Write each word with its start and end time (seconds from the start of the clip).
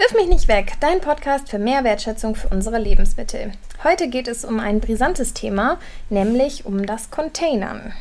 Wirf 0.00 0.14
mich 0.14 0.28
nicht 0.28 0.48
weg, 0.48 0.72
dein 0.80 1.02
Podcast 1.02 1.50
für 1.50 1.58
mehr 1.58 1.84
Wertschätzung 1.84 2.34
für 2.34 2.48
unsere 2.48 2.78
Lebensmittel. 2.78 3.52
Heute 3.84 4.08
geht 4.08 4.28
es 4.28 4.46
um 4.46 4.58
ein 4.58 4.80
brisantes 4.80 5.34
Thema, 5.34 5.78
nämlich 6.08 6.64
um 6.64 6.86
das 6.86 7.10
Containern. 7.10 7.92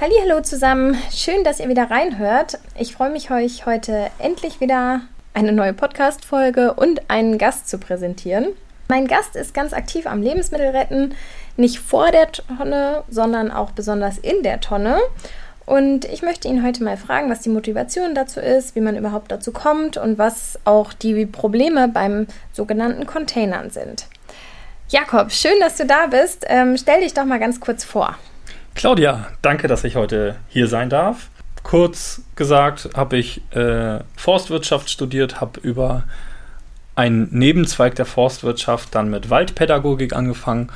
Hallo 0.00 0.40
zusammen, 0.42 0.96
schön, 1.12 1.42
dass 1.42 1.58
ihr 1.58 1.68
wieder 1.68 1.90
reinhört. 1.90 2.60
Ich 2.78 2.94
freue 2.94 3.10
mich 3.10 3.32
euch 3.32 3.66
heute 3.66 4.12
endlich 4.20 4.60
wieder 4.60 5.00
eine 5.34 5.50
neue 5.50 5.72
Podcast 5.72 6.24
Folge 6.24 6.74
und 6.74 7.10
einen 7.10 7.38
Gast 7.38 7.68
zu 7.68 7.78
präsentieren. 7.78 8.50
Mein 8.90 9.06
Gast 9.06 9.36
ist 9.36 9.54
ganz 9.54 9.72
aktiv 9.72 10.04
am 10.08 10.20
Lebensmittelretten, 10.20 11.14
nicht 11.56 11.78
vor 11.78 12.10
der 12.10 12.32
Tonne, 12.32 13.04
sondern 13.08 13.52
auch 13.52 13.70
besonders 13.70 14.18
in 14.18 14.42
der 14.42 14.60
Tonne. 14.60 14.98
Und 15.64 16.06
ich 16.06 16.22
möchte 16.22 16.48
ihn 16.48 16.66
heute 16.66 16.82
mal 16.82 16.96
fragen, 16.96 17.30
was 17.30 17.38
die 17.38 17.50
Motivation 17.50 18.16
dazu 18.16 18.40
ist, 18.40 18.74
wie 18.74 18.80
man 18.80 18.96
überhaupt 18.96 19.30
dazu 19.30 19.52
kommt 19.52 19.96
und 19.96 20.18
was 20.18 20.58
auch 20.64 20.92
die 20.92 21.24
Probleme 21.24 21.86
beim 21.86 22.26
sogenannten 22.52 23.06
Containern 23.06 23.70
sind. 23.70 24.06
Jakob, 24.88 25.30
schön, 25.30 25.60
dass 25.60 25.76
du 25.76 25.86
da 25.86 26.08
bist. 26.08 26.44
Ähm, 26.48 26.76
stell 26.76 27.02
dich 27.02 27.14
doch 27.14 27.24
mal 27.24 27.38
ganz 27.38 27.60
kurz 27.60 27.84
vor. 27.84 28.16
Claudia, 28.74 29.28
danke, 29.40 29.68
dass 29.68 29.84
ich 29.84 29.94
heute 29.94 30.34
hier 30.48 30.66
sein 30.66 30.90
darf. 30.90 31.30
Kurz 31.62 32.22
gesagt 32.34 32.90
habe 32.96 33.18
ich 33.18 33.40
äh, 33.54 34.00
Forstwirtschaft 34.16 34.90
studiert, 34.90 35.40
habe 35.40 35.60
über 35.60 36.02
einen 37.00 37.28
Nebenzweig 37.30 37.94
der 37.94 38.04
Forstwirtschaft 38.04 38.94
dann 38.94 39.08
mit 39.08 39.30
Waldpädagogik 39.30 40.14
angefangen 40.14 40.68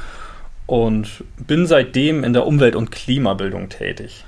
und 0.64 1.22
bin 1.36 1.66
seitdem 1.66 2.24
in 2.24 2.32
der 2.32 2.46
Umwelt- 2.46 2.76
und 2.76 2.90
Klimabildung 2.90 3.68
tätig. 3.68 4.24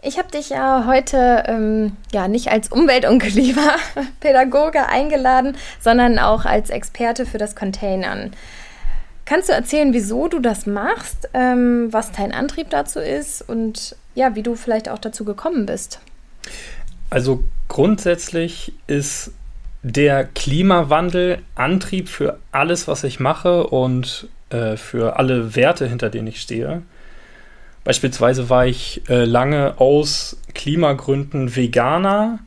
Ich 0.00 0.16
habe 0.16 0.30
dich 0.30 0.48
ja 0.48 0.86
heute 0.86 1.44
ähm, 1.46 1.94
ja 2.10 2.26
nicht 2.26 2.50
als 2.50 2.72
Umwelt- 2.72 3.06
und 3.06 3.18
Klimapädagoge 3.22 4.88
eingeladen, 4.88 5.58
sondern 5.78 6.18
auch 6.18 6.46
als 6.46 6.70
Experte 6.70 7.26
für 7.26 7.36
das 7.36 7.54
Containern. 7.54 8.30
Kannst 9.26 9.50
du 9.50 9.52
erzählen, 9.52 9.92
wieso 9.92 10.26
du 10.26 10.38
das 10.38 10.64
machst, 10.64 11.28
ähm, 11.34 11.88
was 11.90 12.12
dein 12.12 12.32
Antrieb 12.32 12.70
dazu 12.70 12.98
ist 12.98 13.46
und 13.46 13.94
ja, 14.14 14.34
wie 14.34 14.42
du 14.42 14.54
vielleicht 14.54 14.88
auch 14.88 14.98
dazu 14.98 15.26
gekommen 15.26 15.66
bist? 15.66 16.00
Also 17.10 17.44
grundsätzlich 17.68 18.72
ist 18.86 19.32
der 19.82 20.24
Klimawandel 20.24 21.38
Antrieb 21.54 22.08
für 22.08 22.38
alles, 22.52 22.88
was 22.88 23.04
ich 23.04 23.20
mache 23.20 23.66
und 23.66 24.28
äh, 24.50 24.76
für 24.76 25.18
alle 25.18 25.56
Werte, 25.56 25.86
hinter 25.86 26.10
denen 26.10 26.28
ich 26.28 26.40
stehe. 26.40 26.82
Beispielsweise 27.84 28.50
war 28.50 28.66
ich 28.66 29.02
äh, 29.08 29.24
lange 29.24 29.80
aus 29.80 30.40
Klimagründen 30.54 31.56
Veganer. 31.56 32.40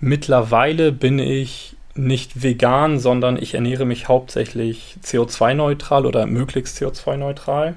Mittlerweile 0.00 0.90
bin 0.90 1.18
ich 1.18 1.76
nicht 1.94 2.42
vegan, 2.42 2.98
sondern 2.98 3.36
ich 3.36 3.54
ernähre 3.54 3.84
mich 3.84 4.08
hauptsächlich 4.08 4.96
CO2-neutral 5.04 6.06
oder 6.06 6.26
möglichst 6.26 6.80
CO2-neutral. 6.80 7.74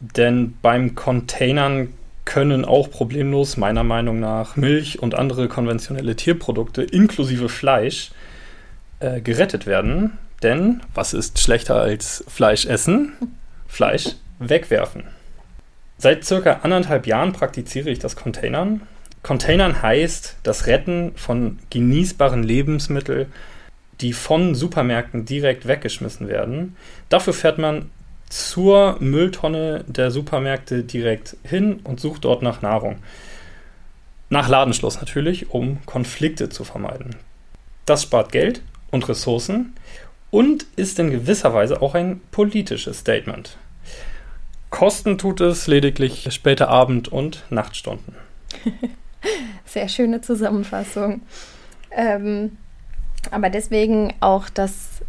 Denn 0.00 0.54
beim 0.62 0.94
Containern 0.94 1.92
können 2.24 2.64
auch 2.64 2.90
problemlos 2.90 3.56
meiner 3.56 3.84
Meinung 3.84 4.20
nach 4.20 4.56
Milch 4.56 5.00
und 5.00 5.14
andere 5.14 5.48
konventionelle 5.48 6.16
Tierprodukte 6.16 6.82
inklusive 6.82 7.48
Fleisch 7.48 8.10
äh, 9.00 9.20
gerettet 9.20 9.66
werden. 9.66 10.18
Denn 10.42 10.80
was 10.94 11.14
ist 11.14 11.40
schlechter 11.40 11.76
als 11.76 12.24
Fleisch 12.28 12.66
essen? 12.66 13.12
Fleisch 13.66 14.16
wegwerfen. 14.38 15.04
Seit 15.98 16.24
circa 16.24 16.60
anderthalb 16.62 17.06
Jahren 17.06 17.32
praktiziere 17.32 17.90
ich 17.90 17.98
das 17.98 18.16
Containern. 18.16 18.82
Containern 19.22 19.82
heißt 19.82 20.36
das 20.42 20.66
Retten 20.66 21.12
von 21.14 21.60
genießbaren 21.70 22.42
Lebensmitteln, 22.42 23.26
die 24.00 24.12
von 24.12 24.54
Supermärkten 24.56 25.24
direkt 25.24 25.68
weggeschmissen 25.68 26.26
werden. 26.26 26.76
Dafür 27.08 27.32
fährt 27.32 27.58
man 27.58 27.90
zur 28.32 28.96
Mülltonne 28.98 29.84
der 29.86 30.10
Supermärkte 30.10 30.84
direkt 30.84 31.36
hin 31.44 31.80
und 31.84 32.00
sucht 32.00 32.24
dort 32.24 32.40
nach 32.40 32.62
Nahrung. 32.62 32.96
Nach 34.30 34.48
Ladenschluss 34.48 34.98
natürlich, 34.98 35.50
um 35.50 35.84
Konflikte 35.84 36.48
zu 36.48 36.64
vermeiden. 36.64 37.14
Das 37.84 38.04
spart 38.04 38.32
Geld 38.32 38.62
und 38.90 39.06
Ressourcen 39.06 39.74
und 40.30 40.64
ist 40.76 40.98
in 40.98 41.10
gewisser 41.10 41.52
Weise 41.52 41.82
auch 41.82 41.94
ein 41.94 42.22
politisches 42.30 43.00
Statement. 43.00 43.58
Kosten 44.70 45.18
tut 45.18 45.42
es 45.42 45.66
lediglich 45.66 46.32
späte 46.32 46.68
Abend- 46.68 47.08
und 47.08 47.44
Nachtstunden. 47.50 48.14
Sehr 49.66 49.88
schöne 49.90 50.22
Zusammenfassung. 50.22 51.20
Ähm, 51.90 52.56
aber 53.30 53.50
deswegen 53.50 54.14
auch 54.20 54.48
das 54.48 55.02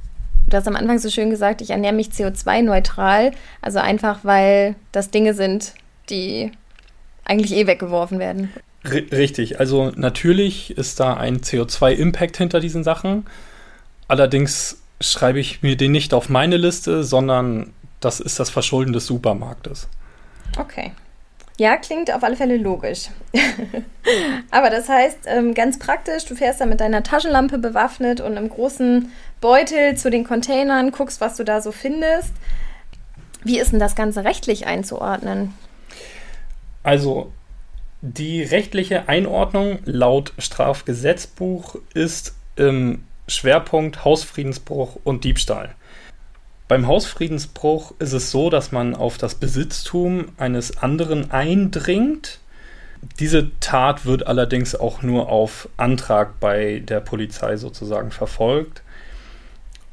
Du 0.53 0.57
hast 0.57 0.67
am 0.67 0.75
Anfang 0.75 0.99
so 0.99 1.09
schön 1.09 1.31
gesagt, 1.31 1.61
ich 1.61 1.71
ernähre 1.71 1.95
mich 1.95 2.09
CO2-neutral. 2.09 3.31
Also 3.63 3.79
einfach, 3.79 4.19
weil 4.21 4.75
das 4.91 5.09
Dinge 5.09 5.33
sind, 5.33 5.73
die 6.11 6.51
eigentlich 7.25 7.53
eh 7.53 7.65
weggeworfen 7.65 8.19
werden. 8.19 8.53
richtig. 8.85 9.59
Also 9.59 9.91
natürlich 9.95 10.77
ist 10.77 10.99
da 10.99 11.15
ein 11.15 11.39
CO2-Impact 11.39 12.37
hinter 12.37 12.59
diesen 12.59 12.83
Sachen. 12.83 13.25
Allerdings 14.07 14.77
schreibe 15.01 15.39
ich 15.39 15.63
mir 15.63 15.75
den 15.75 15.91
nicht 15.91 16.13
auf 16.13 16.29
meine 16.29 16.57
Liste, 16.57 17.03
sondern 17.03 17.73
das 17.99 18.19
ist 18.19 18.39
das 18.39 18.51
Verschulden 18.51 18.93
des 18.93 19.07
Supermarktes. 19.07 19.89
Okay. 20.59 20.91
Ja, 21.57 21.77
klingt 21.77 22.11
auf 22.11 22.23
alle 22.23 22.35
Fälle 22.35 22.57
logisch. 22.57 23.09
Aber 24.51 24.69
das 24.69 24.89
heißt, 24.89 25.19
ähm, 25.27 25.53
ganz 25.53 25.77
praktisch, 25.77 26.25
du 26.25 26.35
fährst 26.35 26.61
da 26.61 26.65
mit 26.65 26.79
deiner 26.79 27.03
Taschenlampe 27.03 27.59
bewaffnet 27.59 28.21
und 28.21 28.37
einem 28.37 28.49
großen 28.49 29.11
Beutel 29.39 29.95
zu 29.95 30.09
den 30.09 30.23
Containern, 30.23 30.91
guckst, 30.91 31.21
was 31.21 31.35
du 31.35 31.43
da 31.43 31.61
so 31.61 31.71
findest. 31.71 32.33
Wie 33.43 33.59
ist 33.59 33.71
denn 33.71 33.79
das 33.79 33.95
Ganze 33.95 34.23
rechtlich 34.23 34.65
einzuordnen? 34.65 35.53
Also, 36.81 37.31
die 38.01 38.41
rechtliche 38.41 39.07
Einordnung 39.07 39.79
laut 39.85 40.33
Strafgesetzbuch 40.37 41.75
ist 41.93 42.35
im 42.55 43.05
Schwerpunkt 43.27 44.03
Hausfriedensbruch 44.03 44.97
und 45.03 45.23
Diebstahl. 45.23 45.75
Beim 46.73 46.87
Hausfriedensbruch 46.87 47.93
ist 47.99 48.13
es 48.13 48.31
so, 48.31 48.49
dass 48.49 48.71
man 48.71 48.95
auf 48.95 49.19
das 49.19 49.35
Besitztum 49.35 50.29
eines 50.39 50.75
anderen 50.79 51.29
eindringt. 51.29 52.39
Diese 53.19 53.51
Tat 53.59 54.07
wird 54.07 54.25
allerdings 54.25 54.73
auch 54.73 55.03
nur 55.03 55.29
auf 55.29 55.69
Antrag 55.77 56.39
bei 56.39 56.79
der 56.79 56.99
Polizei 56.99 57.57
sozusagen 57.57 58.09
verfolgt. 58.09 58.81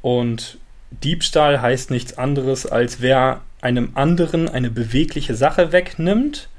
Und 0.01 0.57
Diebstahl 0.89 1.61
heißt 1.61 1.91
nichts 1.91 2.17
anderes, 2.17 2.65
als 2.65 2.99
wer 2.99 3.41
einem 3.61 3.91
anderen 3.93 4.49
eine 4.49 4.71
bewegliche 4.71 5.35
Sache 5.35 5.71
wegnimmt, 5.71 6.49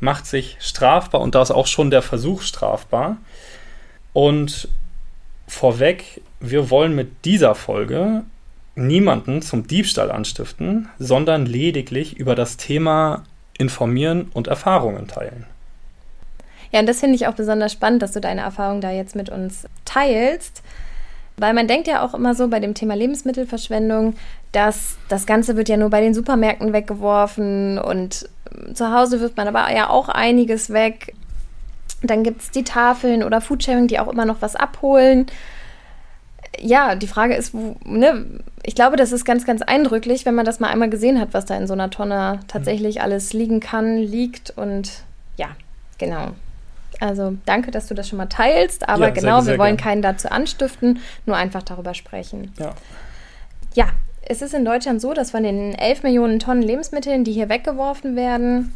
macht 0.00 0.26
sich 0.26 0.58
strafbar 0.60 1.22
und 1.22 1.34
da 1.34 1.40
ist 1.40 1.50
auch 1.50 1.66
schon 1.66 1.90
der 1.90 2.02
Versuch 2.02 2.42
strafbar. 2.42 3.16
Und 4.12 4.68
vorweg, 5.48 6.20
wir 6.40 6.68
wollen 6.68 6.94
mit 6.94 7.24
dieser 7.24 7.54
Folge 7.54 8.24
niemanden 8.74 9.42
zum 9.42 9.66
Diebstahl 9.66 10.10
anstiften, 10.10 10.88
sondern 10.98 11.46
lediglich 11.46 12.16
über 12.16 12.34
das 12.34 12.56
Thema 12.56 13.24
informieren 13.58 14.30
und 14.32 14.48
Erfahrungen 14.48 15.06
teilen. 15.08 15.44
Ja, 16.70 16.80
und 16.80 16.88
das 16.88 17.00
finde 17.00 17.16
ich 17.16 17.26
auch 17.26 17.34
besonders 17.34 17.72
spannend, 17.72 18.02
dass 18.02 18.12
du 18.12 18.20
deine 18.20 18.40
Erfahrungen 18.40 18.80
da 18.80 18.90
jetzt 18.90 19.14
mit 19.14 19.28
uns 19.28 19.66
teilst. 19.84 20.62
Weil 21.36 21.54
man 21.54 21.66
denkt 21.66 21.86
ja 21.86 22.04
auch 22.04 22.14
immer 22.14 22.34
so 22.34 22.48
bei 22.48 22.60
dem 22.60 22.74
Thema 22.74 22.94
Lebensmittelverschwendung, 22.94 24.14
dass 24.52 24.96
das 25.08 25.26
Ganze 25.26 25.56
wird 25.56 25.68
ja 25.68 25.76
nur 25.76 25.90
bei 25.90 26.00
den 26.00 26.14
Supermärkten 26.14 26.72
weggeworfen 26.72 27.78
und 27.78 28.28
zu 28.74 28.92
Hause 28.92 29.20
wirft 29.20 29.36
man 29.36 29.48
aber 29.48 29.74
ja 29.74 29.88
auch 29.88 30.08
einiges 30.08 30.70
weg. 30.70 31.14
Dann 32.02 32.22
gibt 32.22 32.42
es 32.42 32.50
die 32.50 32.64
Tafeln 32.64 33.22
oder 33.22 33.40
Foodsharing, 33.40 33.86
die 33.86 33.98
auch 33.98 34.08
immer 34.08 34.24
noch 34.24 34.40
was 34.40 34.56
abholen 34.56 35.26
ja, 36.60 36.94
die 36.94 37.06
Frage 37.06 37.34
ist, 37.34 37.54
wo, 37.54 37.76
ne, 37.84 38.26
ich 38.62 38.74
glaube, 38.74 38.96
das 38.96 39.12
ist 39.12 39.24
ganz, 39.24 39.44
ganz 39.44 39.62
eindrücklich, 39.62 40.26
wenn 40.26 40.34
man 40.34 40.44
das 40.44 40.60
mal 40.60 40.68
einmal 40.68 40.90
gesehen 40.90 41.20
hat, 41.20 41.32
was 41.32 41.46
da 41.46 41.56
in 41.56 41.66
so 41.66 41.72
einer 41.72 41.90
Tonne 41.90 42.40
tatsächlich 42.48 42.96
mhm. 42.96 43.02
alles 43.02 43.32
liegen 43.32 43.60
kann, 43.60 43.98
liegt 43.98 44.50
und 44.56 44.90
ja, 45.36 45.48
genau. 45.98 46.28
Also 47.00 47.36
danke, 47.46 47.70
dass 47.70 47.88
du 47.88 47.94
das 47.94 48.08
schon 48.08 48.18
mal 48.18 48.26
teilst, 48.26 48.88
aber 48.88 49.08
ja, 49.08 49.10
genau, 49.10 49.36
sehr, 49.36 49.44
sehr 49.44 49.54
wir 49.54 49.58
wollen 49.58 49.76
gern. 49.76 49.84
keinen 49.84 50.02
dazu 50.02 50.30
anstiften, 50.30 51.00
nur 51.26 51.36
einfach 51.36 51.62
darüber 51.62 51.94
sprechen. 51.94 52.52
Ja. 52.58 52.74
Ja, 53.74 53.86
es 54.22 54.42
ist 54.42 54.54
in 54.54 54.64
Deutschland 54.64 55.00
so, 55.00 55.14
dass 55.14 55.32
von 55.32 55.42
den 55.42 55.74
11 55.74 56.04
Millionen 56.04 56.38
Tonnen 56.38 56.62
Lebensmitteln, 56.62 57.24
die 57.24 57.32
hier 57.32 57.48
weggeworfen 57.48 58.14
werden, 58.14 58.72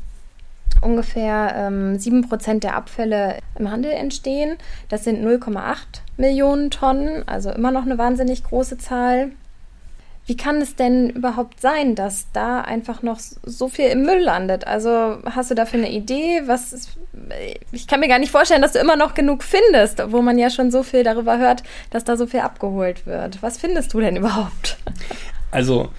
ungefähr 0.82 1.54
ähm, 1.56 1.96
7% 1.96 2.60
der 2.60 2.76
Abfälle 2.76 3.38
im 3.58 3.70
Handel 3.70 3.92
entstehen. 3.92 4.56
Das 4.88 5.04
sind 5.04 5.24
0,8 5.24 5.76
Millionen 6.16 6.70
Tonnen, 6.70 7.26
also 7.26 7.50
immer 7.50 7.70
noch 7.70 7.82
eine 7.82 7.98
wahnsinnig 7.98 8.44
große 8.44 8.78
Zahl. 8.78 9.32
Wie 10.26 10.36
kann 10.36 10.60
es 10.60 10.74
denn 10.74 11.10
überhaupt 11.10 11.60
sein, 11.60 11.94
dass 11.94 12.26
da 12.32 12.60
einfach 12.60 13.02
noch 13.02 13.20
so 13.20 13.68
viel 13.68 13.86
im 13.86 14.02
Müll 14.02 14.18
landet? 14.18 14.66
Also 14.66 15.18
hast 15.24 15.52
du 15.52 15.54
dafür 15.54 15.78
eine 15.78 15.92
Idee? 15.92 16.42
Was 16.46 16.72
ist, 16.72 16.98
ich 17.70 17.86
kann 17.86 18.00
mir 18.00 18.08
gar 18.08 18.18
nicht 18.18 18.32
vorstellen, 18.32 18.62
dass 18.62 18.72
du 18.72 18.80
immer 18.80 18.96
noch 18.96 19.14
genug 19.14 19.44
findest, 19.44 20.02
wo 20.10 20.22
man 20.22 20.36
ja 20.36 20.50
schon 20.50 20.72
so 20.72 20.82
viel 20.82 21.04
darüber 21.04 21.38
hört, 21.38 21.62
dass 21.90 22.02
da 22.02 22.16
so 22.16 22.26
viel 22.26 22.40
abgeholt 22.40 23.06
wird. 23.06 23.40
Was 23.40 23.56
findest 23.56 23.94
du 23.94 24.00
denn 24.00 24.16
überhaupt? 24.16 24.78
Also 25.52 25.90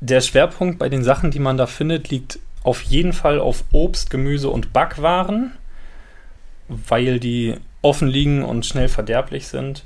der 0.00 0.22
Schwerpunkt 0.22 0.78
bei 0.78 0.88
den 0.88 1.04
Sachen, 1.04 1.30
die 1.30 1.38
man 1.38 1.58
da 1.58 1.66
findet, 1.66 2.08
liegt 2.08 2.38
auf 2.64 2.82
jeden 2.82 3.12
Fall 3.12 3.40
auf 3.40 3.64
Obst, 3.72 4.10
Gemüse 4.10 4.50
und 4.50 4.72
Backwaren, 4.72 5.52
weil 6.68 7.20
die 7.20 7.56
offen 7.82 8.08
liegen 8.08 8.44
und 8.44 8.64
schnell 8.64 8.88
verderblich 8.88 9.48
sind. 9.48 9.84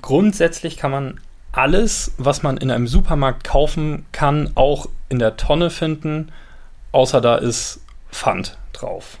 Grundsätzlich 0.00 0.76
kann 0.76 0.90
man 0.90 1.20
alles, 1.52 2.14
was 2.18 2.42
man 2.42 2.56
in 2.56 2.70
einem 2.70 2.86
Supermarkt 2.86 3.44
kaufen 3.44 4.06
kann, 4.12 4.52
auch 4.54 4.88
in 5.08 5.18
der 5.18 5.36
Tonne 5.36 5.70
finden, 5.70 6.32
außer 6.92 7.20
da 7.20 7.36
ist 7.36 7.80
Pfand 8.10 8.58
drauf. 8.72 9.18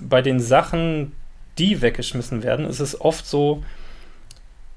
Bei 0.00 0.22
den 0.22 0.40
Sachen, 0.40 1.12
die 1.58 1.80
weggeschmissen 1.80 2.42
werden, 2.42 2.66
ist 2.66 2.80
es 2.80 3.00
oft 3.00 3.26
so, 3.26 3.62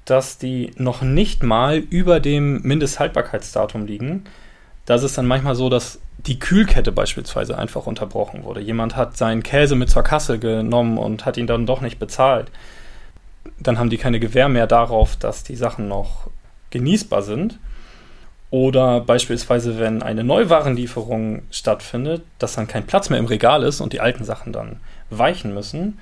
dass 0.04 0.38
die 0.38 0.72
noch 0.76 1.02
nicht 1.02 1.42
mal 1.42 1.76
über 1.76 2.20
dem 2.20 2.62
Mindesthaltbarkeitsdatum 2.62 3.86
liegen. 3.86 4.24
Da 4.88 4.94
ist 4.94 5.02
es 5.02 5.12
dann 5.12 5.26
manchmal 5.26 5.54
so, 5.54 5.68
dass 5.68 6.00
die 6.16 6.38
Kühlkette 6.38 6.92
beispielsweise 6.92 7.58
einfach 7.58 7.84
unterbrochen 7.84 8.44
wurde. 8.44 8.62
Jemand 8.62 8.96
hat 8.96 9.18
seinen 9.18 9.42
Käse 9.42 9.74
mit 9.74 9.90
zur 9.90 10.02
Kasse 10.02 10.38
genommen 10.38 10.96
und 10.96 11.26
hat 11.26 11.36
ihn 11.36 11.46
dann 11.46 11.66
doch 11.66 11.82
nicht 11.82 11.98
bezahlt. 11.98 12.50
Dann 13.60 13.78
haben 13.78 13.90
die 13.90 13.98
keine 13.98 14.18
Gewähr 14.18 14.48
mehr 14.48 14.66
darauf, 14.66 15.16
dass 15.16 15.44
die 15.44 15.56
Sachen 15.56 15.88
noch 15.88 16.30
genießbar 16.70 17.20
sind. 17.20 17.58
Oder 18.48 19.02
beispielsweise, 19.02 19.78
wenn 19.78 20.02
eine 20.02 20.24
Neuwarenlieferung 20.24 21.42
stattfindet, 21.50 22.22
dass 22.38 22.54
dann 22.54 22.66
kein 22.66 22.86
Platz 22.86 23.10
mehr 23.10 23.18
im 23.18 23.26
Regal 23.26 23.64
ist 23.64 23.82
und 23.82 23.92
die 23.92 24.00
alten 24.00 24.24
Sachen 24.24 24.54
dann 24.54 24.80
weichen 25.10 25.52
müssen. 25.52 25.98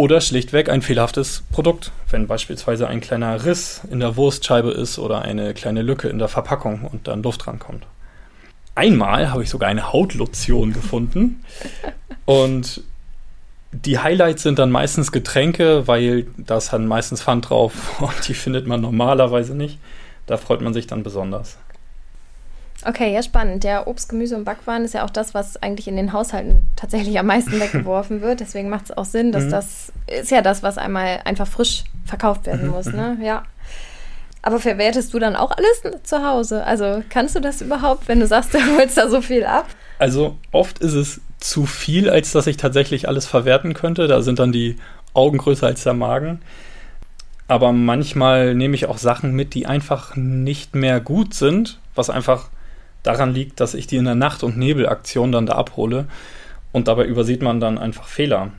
Oder 0.00 0.22
schlichtweg 0.22 0.70
ein 0.70 0.80
fehlerhaftes 0.80 1.42
Produkt, 1.52 1.92
wenn 2.08 2.26
beispielsweise 2.26 2.88
ein 2.88 3.02
kleiner 3.02 3.44
Riss 3.44 3.82
in 3.90 4.00
der 4.00 4.16
Wurstscheibe 4.16 4.70
ist 4.70 4.98
oder 4.98 5.20
eine 5.20 5.52
kleine 5.52 5.82
Lücke 5.82 6.08
in 6.08 6.18
der 6.18 6.28
Verpackung 6.28 6.88
und 6.90 7.06
dann 7.06 7.22
Luft 7.22 7.46
rankommt. 7.46 7.84
Einmal 8.74 9.30
habe 9.30 9.42
ich 9.42 9.50
sogar 9.50 9.68
eine 9.68 9.92
Hautlotion 9.92 10.72
gefunden 10.72 11.44
und 12.24 12.82
die 13.72 13.98
Highlights 13.98 14.42
sind 14.42 14.58
dann 14.58 14.70
meistens 14.70 15.12
Getränke, 15.12 15.86
weil 15.86 16.28
da 16.38 16.56
ist 16.56 16.72
dann 16.72 16.86
meistens 16.86 17.22
Pfand 17.22 17.50
drauf 17.50 17.74
und 18.00 18.26
die 18.26 18.32
findet 18.32 18.66
man 18.66 18.80
normalerweise 18.80 19.54
nicht. 19.54 19.78
Da 20.24 20.38
freut 20.38 20.62
man 20.62 20.72
sich 20.72 20.86
dann 20.86 21.02
besonders. 21.02 21.58
Okay, 22.86 23.12
ja, 23.12 23.22
spannend. 23.22 23.64
Der 23.64 23.86
Obst, 23.86 24.08
Gemüse 24.08 24.36
und 24.36 24.44
Backwaren 24.44 24.84
ist 24.84 24.94
ja 24.94 25.04
auch 25.04 25.10
das, 25.10 25.34
was 25.34 25.62
eigentlich 25.62 25.86
in 25.86 25.96
den 25.96 26.12
Haushalten 26.12 26.62
tatsächlich 26.76 27.18
am 27.18 27.26
meisten 27.26 27.52
weggeworfen 27.60 28.20
wird. 28.22 28.40
Deswegen 28.40 28.68
macht 28.68 28.86
es 28.86 28.96
auch 28.96 29.04
Sinn, 29.04 29.32
dass 29.32 29.44
mhm. 29.44 29.50
das 29.50 29.92
ist 30.06 30.30
ja 30.30 30.42
das, 30.42 30.62
was 30.62 30.78
einmal 30.78 31.20
einfach 31.24 31.46
frisch 31.46 31.84
verkauft 32.04 32.46
werden 32.46 32.66
mhm, 32.66 32.72
muss. 32.74 32.86
Ne? 32.86 33.18
Ja. 33.22 33.44
Aber 34.42 34.58
verwertest 34.58 35.12
du 35.12 35.18
dann 35.18 35.36
auch 35.36 35.50
alles 35.50 36.02
zu 36.02 36.24
Hause? 36.24 36.64
Also 36.64 37.02
kannst 37.10 37.34
du 37.34 37.40
das 37.40 37.60
überhaupt, 37.60 38.08
wenn 38.08 38.20
du 38.20 38.26
sagst, 38.26 38.54
du 38.54 38.58
holst 38.76 38.96
da 38.96 39.08
so 39.08 39.20
viel 39.20 39.44
ab? 39.44 39.66
Also 39.98 40.36
oft 40.50 40.78
ist 40.78 40.94
es 40.94 41.20
zu 41.38 41.66
viel, 41.66 42.08
als 42.08 42.32
dass 42.32 42.46
ich 42.46 42.56
tatsächlich 42.56 43.08
alles 43.08 43.26
verwerten 43.26 43.74
könnte. 43.74 44.06
Da 44.06 44.22
sind 44.22 44.38
dann 44.38 44.52
die 44.52 44.76
Augen 45.12 45.38
größer 45.38 45.66
als 45.66 45.82
der 45.82 45.94
Magen. 45.94 46.40
Aber 47.48 47.72
manchmal 47.72 48.54
nehme 48.54 48.76
ich 48.76 48.86
auch 48.86 48.98
Sachen 48.98 49.32
mit, 49.32 49.54
die 49.54 49.66
einfach 49.66 50.14
nicht 50.14 50.74
mehr 50.74 51.00
gut 51.00 51.34
sind, 51.34 51.80
was 51.94 52.08
einfach 52.08 52.48
daran 53.02 53.34
liegt, 53.34 53.60
dass 53.60 53.74
ich 53.74 53.86
die 53.86 53.96
in 53.96 54.04
der 54.04 54.14
Nacht- 54.14 54.42
und 54.42 54.56
Nebelaktion 54.56 55.32
dann 55.32 55.46
da 55.46 55.54
abhole 55.54 56.06
und 56.72 56.88
dabei 56.88 57.04
übersieht 57.04 57.42
man 57.42 57.60
dann 57.60 57.78
einfach 57.78 58.06
Fehler. 58.06 58.50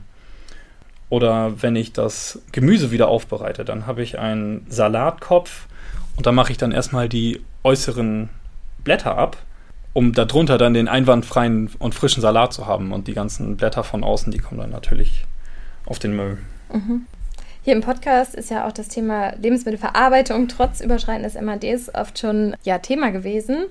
Oder 1.08 1.62
wenn 1.62 1.76
ich 1.76 1.92
das 1.92 2.40
Gemüse 2.52 2.90
wieder 2.90 3.08
aufbereite, 3.08 3.64
dann 3.64 3.86
habe 3.86 4.02
ich 4.02 4.18
einen 4.18 4.66
Salatkopf 4.68 5.66
und 6.16 6.26
da 6.26 6.32
mache 6.32 6.52
ich 6.52 6.58
dann 6.58 6.72
erstmal 6.72 7.08
die 7.08 7.42
äußeren 7.64 8.30
Blätter 8.82 9.16
ab, 9.16 9.36
um 9.92 10.12
darunter 10.12 10.58
dann 10.58 10.74
den 10.74 10.88
einwandfreien 10.88 11.70
und 11.78 11.94
frischen 11.94 12.22
Salat 12.22 12.52
zu 12.52 12.66
haben. 12.66 12.92
Und 12.92 13.08
die 13.08 13.14
ganzen 13.14 13.56
Blätter 13.56 13.84
von 13.84 14.04
außen, 14.04 14.32
die 14.32 14.38
kommen 14.38 14.60
dann 14.60 14.70
natürlich 14.70 15.24
auf 15.84 15.98
den 15.98 16.16
Müll. 16.16 16.38
Mhm. 16.72 17.06
Hier 17.64 17.74
im 17.74 17.80
Podcast 17.80 18.34
ist 18.34 18.50
ja 18.50 18.66
auch 18.66 18.72
das 18.72 18.88
Thema 18.88 19.36
Lebensmittelverarbeitung 19.36 20.48
trotz 20.48 20.80
Überschreiten 20.80 21.22
des 21.22 21.40
MADs 21.40 21.94
oft 21.94 22.18
schon 22.18 22.56
ja, 22.64 22.78
Thema 22.78 23.10
gewesen. 23.10 23.66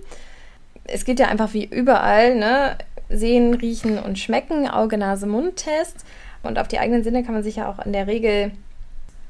Es 0.86 1.06
geht 1.06 1.20
ja 1.20 1.28
einfach 1.28 1.54
wie 1.54 1.66
überall, 1.66 2.36
ne? 2.36 2.78
Sehen, 3.10 3.54
riechen 3.54 4.00
und 4.00 4.20
schmecken, 4.20 4.70
Auge, 4.70 4.98
Nase, 4.98 5.28
Mund-Test. 5.28 6.06
Und 6.44 6.58
auf 6.58 6.68
die 6.68 6.80
eigenen 6.80 7.04
Sinne 7.04 7.24
kann 7.24 7.34
man 7.34 7.44
sich 7.44 7.58
ja 7.58 7.70
auch 7.70 7.86
in 7.86 7.94
der 7.94 8.08
Regel 8.08 8.52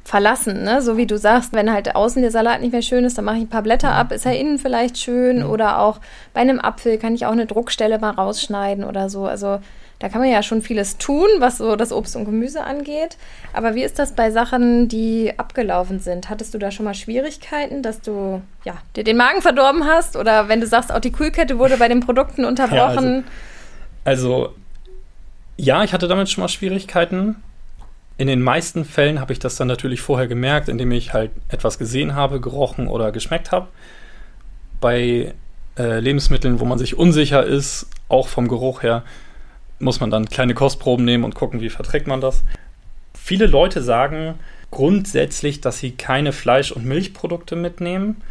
verlassen, 0.04 0.64
ne? 0.64 0.82
So 0.82 0.98
wie 0.98 1.06
du 1.06 1.18
sagst, 1.18 1.54
wenn 1.54 1.72
halt 1.72 1.96
außen 1.96 2.22
der 2.22 2.32
Salat 2.32 2.62
nicht 2.62 2.72
mehr 2.72 2.82
schön 2.82 3.06
ist, 3.06 3.18
dann 3.18 3.26
mache 3.26 3.38
ich 3.38 3.44
ein 3.44 3.50
paar 3.50 3.62
Blätter 3.62 3.92
ab, 3.92 4.12
ist 4.12 4.26
er 4.26 4.38
innen 4.38 4.58
vielleicht 4.58 4.98
schön 4.98 5.44
oder 5.44 5.80
auch 5.80 6.00
bei 6.34 6.42
einem 6.42 6.60
Apfel 6.60 6.98
kann 6.98 7.14
ich 7.14 7.26
auch 7.26 7.32
eine 7.32 7.46
Druckstelle 7.46 8.00
mal 8.00 8.12
rausschneiden 8.12 8.84
oder 8.84 9.10
so. 9.10 9.26
Also 9.26 9.60
da 10.02 10.10
kann 10.10 10.20
man 10.20 10.32
ja 10.32 10.42
schon 10.42 10.64
vieles 10.64 10.98
tun, 10.98 11.28
was 11.38 11.60
so 11.60 11.76
das 11.76 11.92
Obst 11.92 12.16
und 12.16 12.26
Gemüse 12.26 12.64
angeht. 12.64 13.18
Aber 13.54 13.76
wie 13.76 13.84
ist 13.84 14.00
das 14.00 14.14
bei 14.16 14.32
Sachen, 14.32 14.88
die 14.88 15.34
abgelaufen 15.38 16.00
sind? 16.00 16.30
Hattest 16.30 16.56
du 16.56 16.58
da 16.58 16.72
schon 16.72 16.86
mal 16.86 16.96
Schwierigkeiten, 16.96 17.84
dass 17.84 18.02
du 18.02 18.42
ja, 18.66 18.74
dir 18.96 19.04
den 19.04 19.18
Magen 19.18 19.44
verdorben 19.44 19.86
hast? 19.86 20.18
Oder 20.18 20.50
wenn 20.50 20.60
du 20.60 20.66
sagst, 20.66 20.92
auch 20.92 21.00
die 21.00 21.12
Kühlkette 21.12 21.60
wurde 21.60 21.78
bei 21.78 21.88
den 21.88 22.00
Produkten 22.00 22.46
unterbrochen? 22.46 23.18
Ja, 23.18 23.24
also, 24.04 24.46
also 24.46 24.56
ja, 25.58 25.84
ich 25.84 25.94
hatte 25.94 26.08
damit 26.08 26.30
schon 26.30 26.42
mal 26.42 26.50
Schwierigkeiten 26.50 27.36
in 28.22 28.28
den 28.28 28.42
meisten 28.42 28.86
Fällen 28.86 29.20
habe 29.20 29.34
ich 29.34 29.40
das 29.40 29.56
dann 29.56 29.68
natürlich 29.68 30.02
vorher 30.02 30.28
gemerkt, 30.28 30.70
indem 30.70 30.92
ich 30.92 31.12
halt 31.12 31.32
etwas 31.50 31.80
gesehen 31.80 32.14
habe, 32.14 32.40
gerochen 32.40 32.88
oder 32.88 33.12
geschmeckt 33.12 33.52
habe. 33.52 33.68
Bei 34.80 35.34
äh, 35.76 36.00
Lebensmitteln, 36.00 36.60
wo 36.60 36.66
man 36.66 36.78
sich 36.78 36.96
unsicher 36.96 37.44
ist, 37.44 37.88
auch 38.10 38.28
vom 38.28 38.48
Geruch 38.48 38.84
her, 38.84 39.02
muss 39.82 40.00
man 40.00 40.12
dann 40.12 40.28
kleine 40.28 40.54
Kostproben 40.54 41.06
nehmen 41.06 41.24
und 41.24 41.36
gucken, 41.36 41.62
wie 41.62 41.70
verträgt 41.70 42.08
man 42.08 42.22
das. 42.22 42.44
Viele 43.14 43.46
Leute 43.46 43.82
sagen 43.82 44.36
grundsätzlich, 44.72 45.62
dass 45.62 45.80
sie 45.80 45.92
keine 45.92 46.32
Fleisch- 46.32 46.72
und 46.72 46.86
Milchprodukte 46.86 47.56
mitnehmen. 47.56 48.22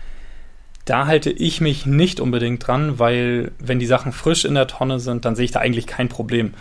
Da 0.87 1.07
halte 1.07 1.31
ich 1.31 1.61
mich 1.61 1.87
nicht 1.87 2.19
unbedingt 2.19 2.67
dran, 2.67 2.99
weil 2.99 3.53
wenn 3.59 3.79
die 3.79 3.87
Sachen 3.87 4.13
frisch 4.13 4.45
in 4.45 4.55
der 4.55 4.67
Tonne 4.67 4.99
sind, 4.99 5.25
dann 5.25 5.37
sehe 5.37 5.45
ich 5.45 5.51
da 5.51 5.61
eigentlich 5.61 5.87
kein 5.87 6.09
Problem. 6.09 6.55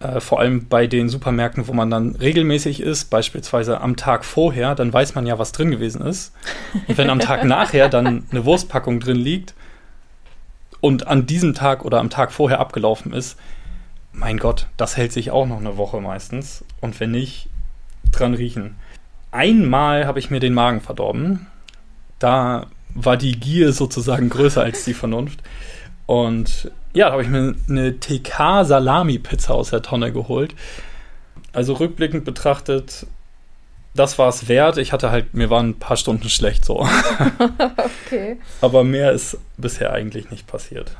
Äh, 0.00 0.20
vor 0.20 0.40
allem 0.40 0.66
bei 0.66 0.86
den 0.86 1.08
Supermärkten, 1.08 1.68
wo 1.68 1.72
man 1.72 1.90
dann 1.90 2.16
regelmäßig 2.16 2.80
ist, 2.80 3.06
beispielsweise 3.10 3.80
am 3.80 3.96
Tag 3.96 4.24
vorher, 4.24 4.74
dann 4.74 4.92
weiß 4.92 5.14
man 5.14 5.26
ja, 5.26 5.38
was 5.38 5.52
drin 5.52 5.70
gewesen 5.70 6.02
ist. 6.02 6.34
Und 6.88 6.98
wenn 6.98 7.10
am 7.10 7.20
Tag 7.20 7.44
nachher 7.44 7.88
dann 7.88 8.24
eine 8.30 8.44
Wurstpackung 8.44 9.00
drin 9.00 9.16
liegt 9.16 9.54
und 10.80 11.06
an 11.06 11.26
diesem 11.26 11.54
Tag 11.54 11.84
oder 11.84 12.00
am 12.00 12.10
Tag 12.10 12.32
vorher 12.32 12.58
abgelaufen 12.58 13.12
ist, 13.12 13.38
mein 14.14 14.38
Gott, 14.38 14.68
das 14.76 14.96
hält 14.96 15.12
sich 15.12 15.30
auch 15.30 15.46
noch 15.46 15.58
eine 15.58 15.76
Woche 15.76 16.00
meistens. 16.00 16.64
Und 16.80 16.98
wenn 17.00 17.10
nicht, 17.10 17.48
dran 18.12 18.34
riechen. 18.34 18.76
Einmal 19.30 20.06
habe 20.06 20.18
ich 20.18 20.30
mir 20.30 20.40
den 20.40 20.54
Magen 20.54 20.80
verdorben. 20.80 21.46
Da 22.18 22.66
war 22.94 23.16
die 23.16 23.38
Gier 23.38 23.72
sozusagen 23.72 24.28
größer 24.28 24.62
als 24.62 24.84
die 24.84 24.94
Vernunft. 24.94 25.42
Und 26.06 26.70
ja, 26.92 27.06
da 27.06 27.12
habe 27.12 27.22
ich 27.22 27.28
mir 27.28 27.56
eine 27.68 27.98
TK-Salami-Pizza 27.98 29.54
aus 29.54 29.70
der 29.70 29.82
Tonne 29.82 30.12
geholt. 30.12 30.54
Also 31.52 31.74
rückblickend 31.74 32.24
betrachtet, 32.24 33.06
das 33.94 34.18
war 34.18 34.28
es 34.28 34.48
wert. 34.48 34.76
Ich 34.76 34.92
hatte 34.92 35.10
halt, 35.10 35.34
mir 35.34 35.50
waren 35.50 35.70
ein 35.70 35.78
paar 35.78 35.96
Stunden 35.96 36.28
schlecht 36.28 36.64
so. 36.64 36.80
okay. 38.06 38.38
Aber 38.60 38.84
mehr 38.84 39.12
ist 39.12 39.38
bisher 39.56 39.92
eigentlich 39.92 40.30
nicht 40.30 40.46
passiert. 40.46 40.96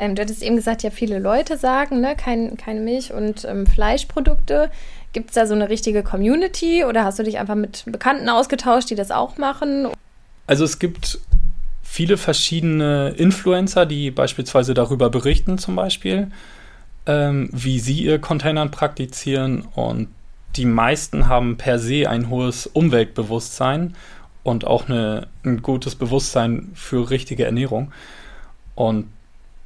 Ähm, 0.00 0.14
du 0.14 0.22
hattest 0.22 0.42
eben 0.42 0.56
gesagt, 0.56 0.82
ja, 0.82 0.90
viele 0.90 1.18
Leute 1.18 1.58
sagen, 1.58 2.00
ne, 2.00 2.16
kein, 2.16 2.56
keine 2.56 2.80
Milch- 2.80 3.12
und 3.12 3.44
ähm, 3.44 3.66
Fleischprodukte. 3.66 4.70
Gibt 5.12 5.30
es 5.30 5.34
da 5.34 5.46
so 5.46 5.54
eine 5.54 5.68
richtige 5.68 6.02
Community 6.02 6.84
oder 6.84 7.04
hast 7.04 7.18
du 7.18 7.22
dich 7.22 7.38
einfach 7.38 7.54
mit 7.54 7.84
Bekannten 7.84 8.30
ausgetauscht, 8.30 8.88
die 8.88 8.94
das 8.94 9.10
auch 9.10 9.36
machen? 9.36 9.88
Also 10.46 10.64
es 10.64 10.78
gibt 10.78 11.20
viele 11.82 12.16
verschiedene 12.16 13.10
Influencer, 13.10 13.84
die 13.84 14.10
beispielsweise 14.10 14.72
darüber 14.72 15.10
berichten, 15.10 15.58
zum 15.58 15.76
Beispiel, 15.76 16.30
ähm, 17.04 17.50
wie 17.52 17.78
sie 17.78 18.00
ihr 18.00 18.18
Containern 18.18 18.70
praktizieren. 18.70 19.68
Und 19.74 20.08
die 20.56 20.64
meisten 20.64 21.28
haben 21.28 21.58
per 21.58 21.78
se 21.78 22.08
ein 22.08 22.30
hohes 22.30 22.66
Umweltbewusstsein 22.66 23.94
und 24.44 24.66
auch 24.66 24.88
eine, 24.88 25.26
ein 25.44 25.60
gutes 25.60 25.94
Bewusstsein 25.94 26.70
für 26.72 27.10
richtige 27.10 27.44
Ernährung. 27.44 27.92
Und 28.74 29.06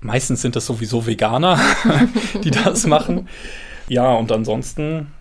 meistens 0.05 0.43
sind 0.43 0.55
das 0.55 0.67
sowieso 0.67 1.07
Veganer, 1.07 1.59
die 2.45 2.51
das 2.51 2.87
machen. 2.87 3.29
Ja, 3.89 4.13
und 4.13 4.31
ansonsten 4.31 5.13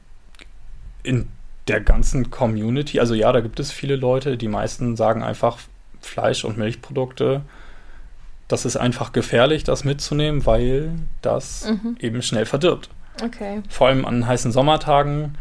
in 1.04 1.30
der 1.68 1.80
ganzen 1.80 2.30
Community, 2.30 3.00
also 3.00 3.14
ja, 3.14 3.32
da 3.32 3.40
gibt 3.40 3.60
es 3.60 3.72
viele 3.72 3.96
Leute, 3.96 4.38
die 4.38 4.50
meisten 4.50 4.96
sagen 4.96 5.24
einfach, 5.24 5.58
Fleisch- 6.02 6.44
und 6.44 6.58
Milchprodukte, 6.58 7.42
das 8.50 8.66
ist 8.66 8.76
einfach 8.76 9.14
gefährlich, 9.14 9.64
das 9.64 9.86
mitzunehmen, 9.86 10.46
weil 10.46 10.92
das 11.22 11.66
mhm. 11.70 11.96
eben 12.00 12.22
schnell 12.22 12.46
verdirbt. 12.46 12.90
Okay. 13.24 13.62
Vor 13.70 13.88
allem 13.88 14.06
an 14.06 14.28
heißen 14.28 14.52
Sommertagen, 14.52 15.38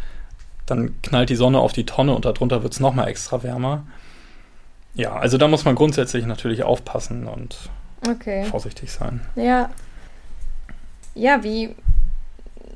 dann 0.66 0.94
knallt 1.02 1.30
die 1.30 1.36
Sonne 1.36 1.58
auf 1.58 1.72
die 1.72 1.84
Tonne 1.84 2.14
und 2.14 2.24
darunter 2.24 2.62
wird 2.62 2.74
es 2.74 2.80
nochmal 2.80 3.08
extra 3.08 3.42
wärmer. 3.42 3.84
Ja, 4.94 5.16
also 5.16 5.36
da 5.36 5.48
muss 5.48 5.64
man 5.64 5.74
grundsätzlich 5.74 6.26
natürlich 6.26 6.62
aufpassen 6.62 7.26
und 7.26 7.70
okay. 8.08 8.44
vorsichtig 8.44 8.90
sein. 8.92 9.20
Ja. 9.36 9.70
Ja, 11.14 11.42
wie 11.44 11.74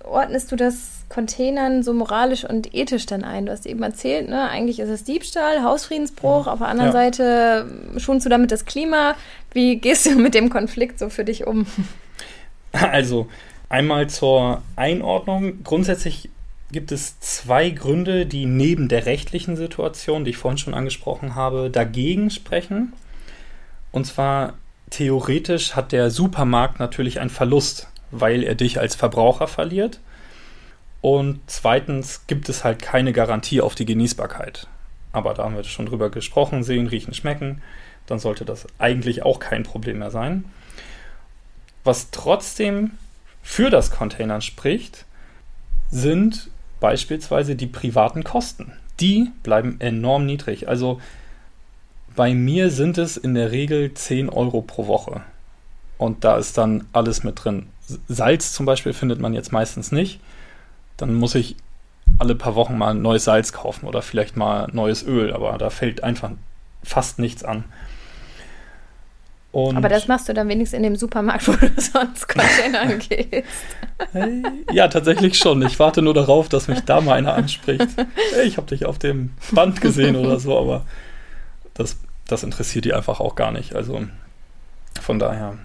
ordnest 0.05 0.53
du 0.53 0.57
das 0.57 1.05
Containern 1.09 1.83
so 1.83 1.93
moralisch 1.93 2.45
und 2.45 2.75
ethisch 2.75 3.07
dann 3.07 3.25
ein? 3.25 3.47
Du 3.47 3.53
hast 3.53 3.67
eben 3.67 3.83
erzählt, 3.83 4.29
ne? 4.29 4.49
eigentlich 4.49 4.79
ist 4.79 4.89
es 4.89 5.05
Diebstahl, 5.05 5.63
Hausfriedensbruch, 5.63 6.47
auf 6.47 6.59
der 6.59 6.69
anderen 6.69 6.89
ja. 6.89 6.93
Seite 6.93 7.67
schonst 7.97 8.27
du 8.27 8.31
damit 8.31 8.53
das 8.53 8.65
Klima. 8.65 9.15
Wie 9.53 9.77
gehst 9.81 10.07
du 10.07 10.17
mit 10.17 10.35
dem 10.35 10.51
Konflikt 10.51 10.99
so 10.99 11.09
für 11.09 11.25
dich 11.25 11.47
um? 11.47 11.67
Also, 12.73 13.27
einmal 13.71 14.11
zur 14.11 14.61
Einordnung. 14.75 15.65
Grundsätzlich 15.65 16.29
gibt 16.73 16.93
es 16.93 17.19
zwei 17.21 17.71
Gründe, 17.71 18.27
die 18.27 18.45
neben 18.45 18.89
der 18.89 19.07
rechtlichen 19.07 19.57
Situation, 19.57 20.25
die 20.25 20.33
ich 20.33 20.37
vorhin 20.37 20.59
schon 20.59 20.75
angesprochen 20.75 21.37
habe, 21.37 21.71
dagegen 21.71 22.29
sprechen. 22.29 22.93
Und 23.93 24.05
zwar 24.05 24.55
theoretisch 24.91 25.75
hat 25.75 25.93
der 25.93 26.11
Supermarkt 26.11 26.79
natürlich 26.79 27.21
einen 27.21 27.31
Verlust, 27.31 27.89
weil 28.11 28.43
er 28.43 28.55
dich 28.55 28.81
als 28.81 28.95
Verbraucher 28.95 29.49
verliert. 29.49 30.01
Und 31.01 31.41
zweitens 31.47 32.27
gibt 32.27 32.49
es 32.49 32.65
halt 32.65 32.81
keine 32.83 33.13
Garantie 33.13 33.61
auf 33.61 33.75
die 33.75 33.87
Genießbarkeit. 33.87 34.67
Aber 35.13 35.35
da 35.35 35.45
haben 35.45 35.57
wir 35.57 35.65
schon 35.65 35.87
drüber 35.87 36.11
gesprochen, 36.11 36.63
sehen, 36.63 36.89
riechen, 36.89 37.15
schmecken. 37.15 37.63
Dann 38.07 38.19
sollte 38.19 38.45
das 38.45 38.67
eigentlich 38.79 39.23
auch 39.23 39.39
kein 39.41 39.63
Problem 39.63 39.99
mehr 39.99 40.11
sein. 40.11 40.45
Was 41.85 42.11
trotzdem 42.11 42.93
für 43.43 43.71
das 43.71 43.91
Containern 43.91 44.43
spricht, 44.43 45.05
sind 45.91 46.51
beispielsweise 46.81 47.55
die 47.55 47.67
privaten 47.67 48.25
Kosten. 48.25 48.73
Die 49.01 49.31
bleiben 49.43 49.77
enorm 49.81 50.27
niedrig. 50.27 50.69
Also 50.69 51.01
bei 52.17 52.35
mir 52.35 52.71
sind 52.71 52.99
es 52.99 53.17
in 53.17 53.35
der 53.35 53.53
Regel 53.53 53.95
10 53.95 54.29
Euro 54.29 54.63
pro 54.63 54.87
Woche. 54.87 55.23
Und 55.99 56.25
da 56.25 56.37
ist 56.37 56.59
dann 56.59 56.87
alles 56.93 57.23
mit 57.23 57.45
drin. 57.45 57.67
Salz 58.09 58.53
zum 58.53 58.67
Beispiel 58.67 58.93
findet 58.93 59.21
man 59.21 59.33
jetzt 59.33 59.53
meistens 59.53 59.93
nicht 59.93 60.21
dann 60.97 61.15
muss 61.15 61.35
ich 61.35 61.57
alle 62.19 62.35
paar 62.35 62.55
Wochen 62.55 62.79
mal 62.79 62.95
neues 62.95 63.25
Salz 63.25 63.53
kaufen 63.53 63.87
oder 63.87 64.03
vielleicht 64.03 64.37
mal 64.37 64.69
neues 64.73 65.07
Öl, 65.07 65.33
aber 65.33 65.59
da 65.59 65.71
fällt 65.71 66.03
einfach 66.03 66.31
fast 66.83 67.19
nichts 67.19 67.45
an. 67.45 67.65
Und 69.53 69.77
aber 69.77 69.89
das 69.89 70.07
machst 70.07 70.29
du 70.29 70.35
dann 70.35 70.49
wenigstens 70.49 70.77
in 70.77 70.83
dem 70.83 70.97
Supermarkt, 70.97 71.49
wo 71.49 71.53
du 71.53 71.71
sonst 71.77 72.29
Container 72.29 72.95
gehst. 73.09 73.49
Hey, 74.13 74.43
ja, 74.71 74.89
tatsächlich 74.89 75.39
schon. 75.39 75.63
Ich 75.63 75.79
warte 75.79 76.03
nur 76.03 76.15
darauf, 76.15 76.49
dass 76.49 76.69
mich 76.69 76.81
da 76.81 77.01
mal 77.01 77.15
einer 77.15 77.35
anspricht. 77.35 77.87
Hey, 78.35 78.47
ich 78.47 78.57
habe 78.59 78.67
dich 78.67 78.85
auf 78.85 78.99
dem 78.99 79.31
Band 79.53 79.81
gesehen 79.81 80.17
oder 80.17 80.39
so, 80.39 80.59
aber 80.59 80.85
das, 81.75 81.97
das 82.29 82.43
interessiert 82.43 82.85
die 82.85 82.95
einfach 82.95 83.21
auch 83.21 83.35
gar 83.35 83.53
nicht. 83.53 83.75
Also 83.75 84.07
von 85.01 85.19
daher. 85.19 85.59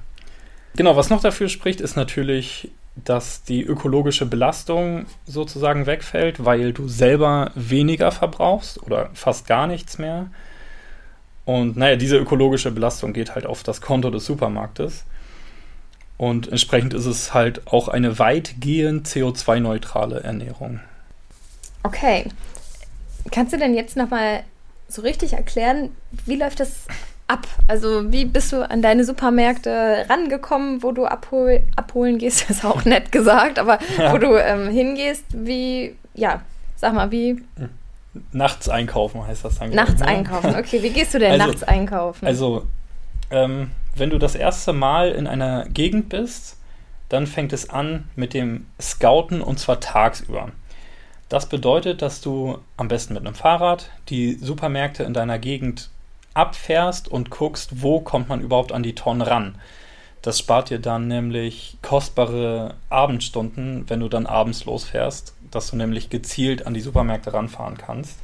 Genau, 0.75 0.95
was 0.95 1.09
noch 1.09 1.21
dafür 1.21 1.49
spricht, 1.49 1.81
ist 1.81 1.95
natürlich 1.95 2.71
dass 2.95 3.43
die 3.43 3.63
ökologische 3.63 4.25
Belastung 4.25 5.05
sozusagen 5.25 5.85
wegfällt, 5.85 6.43
weil 6.43 6.73
du 6.73 6.87
selber 6.87 7.51
weniger 7.55 8.11
verbrauchst 8.11 8.83
oder 8.83 9.09
fast 9.13 9.47
gar 9.47 9.67
nichts 9.67 9.97
mehr. 9.97 10.27
Und 11.45 11.77
naja, 11.77 11.95
diese 11.95 12.17
ökologische 12.17 12.71
Belastung 12.71 13.13
geht 13.13 13.33
halt 13.33 13.45
auf 13.45 13.63
das 13.63 13.81
Konto 13.81 14.09
des 14.09 14.25
Supermarktes. 14.25 15.05
Und 16.17 16.49
entsprechend 16.49 16.93
ist 16.93 17.05
es 17.05 17.33
halt 17.33 17.65
auch 17.65 17.87
eine 17.87 18.19
weitgehend 18.19 19.07
CO2-neutrale 19.07 20.21
Ernährung. 20.21 20.81
Okay. 21.83 22.25
Kannst 23.31 23.53
du 23.53 23.57
denn 23.57 23.73
jetzt 23.73 23.95
nochmal 23.95 24.43
so 24.93 25.01
richtig 25.01 25.33
erklären, 25.33 25.95
wie 26.25 26.35
läuft 26.35 26.59
das 26.59 26.87
ab? 27.27 27.47
Also 27.67 28.11
wie 28.11 28.25
bist 28.25 28.51
du 28.51 28.69
an 28.69 28.81
deine 28.81 29.05
Supermärkte 29.05 30.05
rangekommen, 30.09 30.83
wo 30.83 30.91
du 30.91 31.05
abhol 31.05 31.61
abholen 31.75 32.17
gehst? 32.17 32.45
Das 32.47 32.57
ist 32.57 32.65
auch 32.65 32.85
nett 32.85 33.11
gesagt, 33.11 33.59
aber 33.59 33.79
ja. 33.97 34.13
wo 34.13 34.17
du 34.17 34.35
ähm, 34.35 34.69
hingehst, 34.69 35.25
wie, 35.31 35.95
ja, 36.13 36.41
sag 36.75 36.93
mal, 36.93 37.11
wie... 37.11 37.41
Nachts 38.33 38.67
einkaufen 38.67 39.25
heißt 39.25 39.45
das 39.45 39.59
dann. 39.59 39.69
Nachts 39.69 40.01
ne? 40.01 40.07
einkaufen, 40.07 40.55
okay. 40.55 40.83
Wie 40.83 40.89
gehst 40.89 41.13
du 41.13 41.19
denn 41.19 41.31
also, 41.31 41.47
nachts 41.47 41.63
einkaufen? 41.63 42.25
Also, 42.25 42.67
ähm, 43.29 43.71
wenn 43.95 44.09
du 44.09 44.17
das 44.17 44.35
erste 44.35 44.73
Mal 44.73 45.11
in 45.11 45.27
einer 45.27 45.65
Gegend 45.69 46.09
bist, 46.09 46.57
dann 47.07 47.27
fängt 47.27 47.53
es 47.53 47.69
an 47.69 48.09
mit 48.15 48.33
dem 48.33 48.65
Scouten 48.81 49.41
und 49.41 49.59
zwar 49.59 49.79
tagsüber. 49.79 50.49
Das 51.31 51.45
bedeutet, 51.45 52.01
dass 52.01 52.19
du 52.19 52.57
am 52.75 52.89
besten 52.89 53.13
mit 53.13 53.25
einem 53.25 53.35
Fahrrad 53.35 53.89
die 54.09 54.33
Supermärkte 54.33 55.03
in 55.03 55.13
deiner 55.13 55.39
Gegend 55.39 55.89
abfährst 56.33 57.07
und 57.07 57.29
guckst, 57.29 57.81
wo 57.81 58.01
kommt 58.01 58.27
man 58.27 58.41
überhaupt 58.41 58.73
an 58.73 58.83
die 58.83 58.95
Tonnen 58.95 59.21
ran. 59.21 59.55
Das 60.21 60.37
spart 60.37 60.71
dir 60.71 60.79
dann 60.79 61.07
nämlich 61.07 61.77
kostbare 61.81 62.73
Abendstunden, 62.89 63.85
wenn 63.87 64.01
du 64.01 64.09
dann 64.09 64.25
abends 64.25 64.65
losfährst, 64.65 65.33
dass 65.51 65.71
du 65.71 65.77
nämlich 65.77 66.09
gezielt 66.09 66.67
an 66.67 66.73
die 66.73 66.81
Supermärkte 66.81 67.33
ranfahren 67.33 67.77
kannst. 67.77 68.17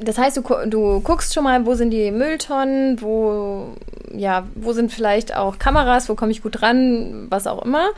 Das 0.00 0.16
heißt, 0.16 0.38
du, 0.38 0.42
du 0.66 1.00
guckst 1.00 1.34
schon 1.34 1.44
mal, 1.44 1.66
wo 1.66 1.74
sind 1.74 1.90
die 1.90 2.10
Mülltonnen, 2.10 3.02
wo, 3.02 3.76
ja, 4.14 4.46
wo 4.54 4.72
sind 4.72 4.90
vielleicht 4.90 5.36
auch 5.36 5.58
Kameras, 5.58 6.08
wo 6.08 6.14
komme 6.14 6.32
ich 6.32 6.42
gut 6.42 6.62
ran, 6.62 7.26
was 7.28 7.46
auch 7.46 7.62
immer. 7.66 7.90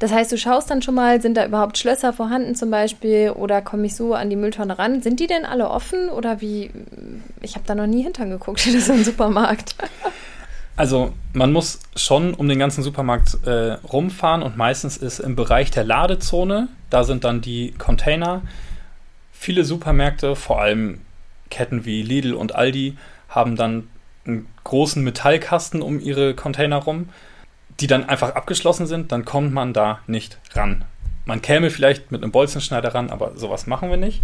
Das 0.00 0.12
heißt, 0.12 0.32
du 0.32 0.38
schaust 0.38 0.70
dann 0.70 0.80
schon 0.80 0.94
mal, 0.94 1.20
sind 1.20 1.36
da 1.36 1.44
überhaupt 1.44 1.76
Schlösser 1.76 2.14
vorhanden 2.14 2.54
zum 2.54 2.70
Beispiel 2.70 3.32
oder 3.36 3.60
komme 3.60 3.84
ich 3.84 3.94
so 3.94 4.14
an 4.14 4.30
die 4.30 4.36
Mülltonne 4.36 4.78
ran? 4.78 5.02
Sind 5.02 5.20
die 5.20 5.26
denn 5.26 5.44
alle 5.44 5.68
offen 5.68 6.08
oder 6.08 6.40
wie? 6.40 6.70
Ich 7.42 7.54
habe 7.54 7.66
da 7.66 7.74
noch 7.74 7.86
nie 7.86 8.02
hintergeguckt, 8.02 8.60
das 8.66 8.74
ist 8.74 8.90
ein 8.90 9.04
Supermarkt. 9.04 9.76
Also 10.74 11.12
man 11.34 11.52
muss 11.52 11.80
schon 11.96 12.32
um 12.32 12.48
den 12.48 12.58
ganzen 12.58 12.82
Supermarkt 12.82 13.46
äh, 13.46 13.72
rumfahren 13.92 14.42
und 14.42 14.56
meistens 14.56 14.96
ist 14.96 15.18
im 15.18 15.36
Bereich 15.36 15.70
der 15.70 15.84
Ladezone, 15.84 16.68
da 16.88 17.04
sind 17.04 17.24
dann 17.24 17.42
die 17.42 17.72
Container. 17.72 18.40
Viele 19.32 19.64
Supermärkte, 19.64 20.34
vor 20.34 20.62
allem 20.62 21.02
Ketten 21.50 21.84
wie 21.84 22.00
Lidl 22.00 22.32
und 22.32 22.54
Aldi, 22.54 22.96
haben 23.28 23.54
dann 23.54 23.88
einen 24.24 24.46
großen 24.64 25.04
Metallkasten 25.04 25.82
um 25.82 26.00
ihre 26.00 26.32
Container 26.32 26.76
rum 26.76 27.10
die 27.80 27.86
dann 27.86 28.08
einfach 28.08 28.34
abgeschlossen 28.34 28.86
sind, 28.86 29.12
dann 29.12 29.24
kommt 29.24 29.52
man 29.52 29.72
da 29.72 30.00
nicht 30.06 30.38
ran. 30.52 30.84
Man 31.24 31.42
käme 31.42 31.70
vielleicht 31.70 32.12
mit 32.12 32.22
einem 32.22 32.32
Bolzenschneider 32.32 32.94
ran, 32.94 33.10
aber 33.10 33.36
sowas 33.36 33.66
machen 33.66 33.90
wir 33.90 33.96
nicht. 33.96 34.22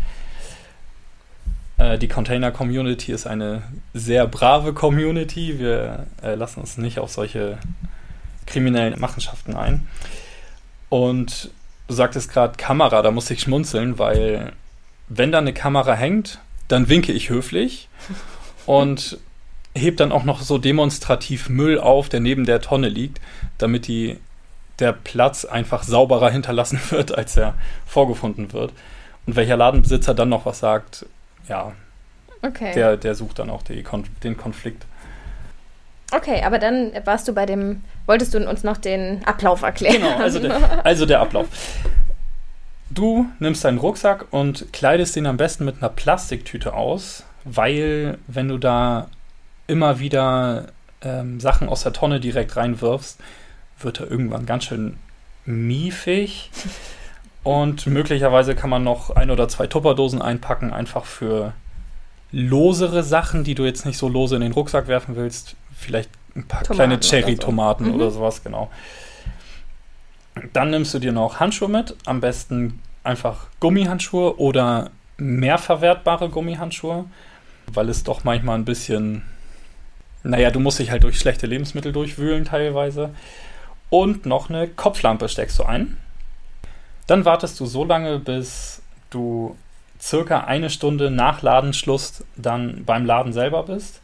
Äh, 1.79 1.99
die 1.99 2.09
Container-Community 2.09 3.13
ist 3.13 3.27
eine 3.27 3.63
sehr 3.95 4.27
brave 4.27 4.73
Community. 4.73 5.59
Wir 5.59 6.07
äh, 6.23 6.35
lassen 6.35 6.61
uns 6.61 6.79
nicht 6.79 6.99
auf 6.99 7.11
solche 7.11 7.59
kriminellen 8.47 8.99
Machenschaften 8.99 9.55
ein. 9.55 9.87
Und 10.89 11.51
du 11.89 11.95
sagtest 11.95 12.33
gerade 12.33 12.57
Kamera, 12.57 13.03
da 13.03 13.11
muss 13.11 13.31
ich 13.31 13.41
schmunzeln, 13.41 13.99
weil 13.99 14.53
wenn 15.09 15.33
da 15.33 15.39
eine 15.39 15.53
Kamera 15.53 15.95
hängt, 15.95 16.41
dann 16.69 16.89
winke 16.89 17.13
ich 17.13 17.31
höflich. 17.31 17.89
Und 18.67 19.19
hebt 19.76 20.00
dann 20.00 20.12
auch 20.12 20.25
noch 20.25 20.40
so 20.40 20.59
demonstrativ 20.59 21.49
Müll 21.49 21.78
auf, 21.78 22.09
der 22.09 22.21
neben 22.21 22.47
der 22.47 22.61
Tonne 22.61 22.88
liegt, 22.88 23.21
damit 23.59 23.87
die, 23.87 24.18
der 24.78 24.92
Platz 24.92 25.45
einfach 25.45 25.83
sauberer 25.83 26.30
hinterlassen 26.30 26.80
wird, 26.90 27.16
als 27.16 27.37
er 27.37 27.54
vorgefunden 27.87 28.52
wird. 28.52 28.73
Und 29.26 29.37
welcher 29.37 29.56
Ladenbesitzer 29.56 30.14
dann 30.14 30.28
noch 30.28 30.47
was 30.47 30.61
sagt, 30.61 31.06
ja, 31.49 31.73
okay. 32.42 32.73
der, 32.75 32.97
der 32.97 33.14
sucht 33.14 33.38
dann 33.38 33.50
auch 33.50 33.62
die, 33.62 33.85
den 34.23 34.37
Konflikt. 34.37 34.85
Okay, 36.12 36.42
aber 36.45 36.59
dann 36.59 36.92
warst 37.04 37.26
du 37.26 37.33
bei 37.33 37.47
dem, 37.47 37.83
wolltest 38.06 38.33
du 38.33 38.49
uns 38.49 38.62
noch 38.62 38.76
den 38.76 39.25
Ablauf 39.25 39.62
erklären? 39.62 39.97
Genau, 39.97 40.16
also 40.16 40.38
der, 40.38 40.87
also 40.87 41.06
der 41.06 41.21
Ablauf. 41.21 41.47
Du 42.90 43.26
nimmst 43.40 43.64
deinen 43.64 43.78
Rucksack 43.78 44.26
und 44.30 44.73
kleidest 44.73 45.16
ihn 45.16 45.26
am 45.26 45.37
besten 45.37 45.64
mit 45.64 45.78
einer 45.78 45.88
Plastiktüte 45.88 46.75
aus, 46.75 47.25
weil 47.45 48.18
wenn 48.28 48.49
du 48.49 48.59
da 48.59 49.09
immer 49.66 49.99
wieder 49.99 50.68
ähm, 51.02 51.40
Sachen 51.40 51.68
aus 51.68 51.82
der 51.82 51.92
Tonne 51.92 52.20
direkt 52.20 52.56
reinwirfst, 52.56 53.18
wird 53.80 54.00
er 54.00 54.11
irgendwann 54.11 54.46
ganz 54.46 54.64
schön 54.64 54.99
miefig. 55.44 56.50
Und 57.42 57.87
möglicherweise 57.87 58.56
kann 58.56 58.70
man 58.70 58.82
noch 58.82 59.11
ein 59.11 59.30
oder 59.30 59.49
zwei 59.49 59.68
Tupperdosen 59.68 60.20
einpacken, 60.20 60.73
einfach 60.73 61.04
für 61.04 61.52
losere 62.32 63.04
Sachen, 63.04 63.44
die 63.44 63.54
du 63.54 63.64
jetzt 63.64 63.87
nicht 63.87 63.99
so 63.99 64.08
lose 64.08 64.35
in 64.35 64.40
den 64.40 64.50
Rucksack 64.50 64.88
werfen 64.88 65.14
willst. 65.14 65.54
Vielleicht 65.73 66.11
ein 66.35 66.49
paar 66.49 66.64
Tomaten 66.64 66.76
kleine 66.76 67.00
Cherry-Tomaten 67.00 67.85
oder, 67.85 67.90
so. 67.90 67.94
mhm. 67.94 68.00
oder 68.00 68.11
sowas, 68.11 68.42
genau. 68.42 68.70
Dann 70.52 70.70
nimmst 70.70 70.92
du 70.92 70.99
dir 70.99 71.12
noch 71.12 71.38
Handschuhe 71.38 71.68
mit, 71.68 71.94
am 72.04 72.20
besten 72.20 72.80
einfach 73.04 73.46
Gummihandschuhe 73.61 74.38
oder 74.38 74.90
mehr 75.16 75.58
verwertbare 75.58 76.28
Gummihandschuhe, 76.28 77.04
weil 77.73 77.88
es 77.88 78.02
doch 78.02 78.25
manchmal 78.25 78.58
ein 78.58 78.64
bisschen 78.64 79.23
Naja, 80.26 80.50
du 80.50 80.59
musst 80.59 80.78
dich 80.80 80.90
halt 80.90 81.04
durch 81.04 81.18
schlechte 81.18 81.47
Lebensmittel 81.47 81.92
durchwühlen 81.92 82.45
teilweise. 82.45 83.11
Und 83.90 84.26
noch 84.26 84.50
eine 84.50 84.66
Kopflampe 84.66 85.28
steckst 85.28 85.59
du 85.59 85.64
ein. 85.64 85.97
Dann 87.06 87.25
wartest 87.25 87.61
du 87.61 87.66
so 87.66 87.85
lange, 87.85 88.18
bis 88.18 88.83
du 89.11 89.56
circa 90.00 90.40
eine 90.40 90.71
Stunde 90.71 91.11
nach 91.11 91.42
Ladenschluss 91.42 92.25
dann 92.37 92.85
beim 92.85 93.06
Laden 93.06 93.33
selber 93.33 93.62
bist. 93.62 94.00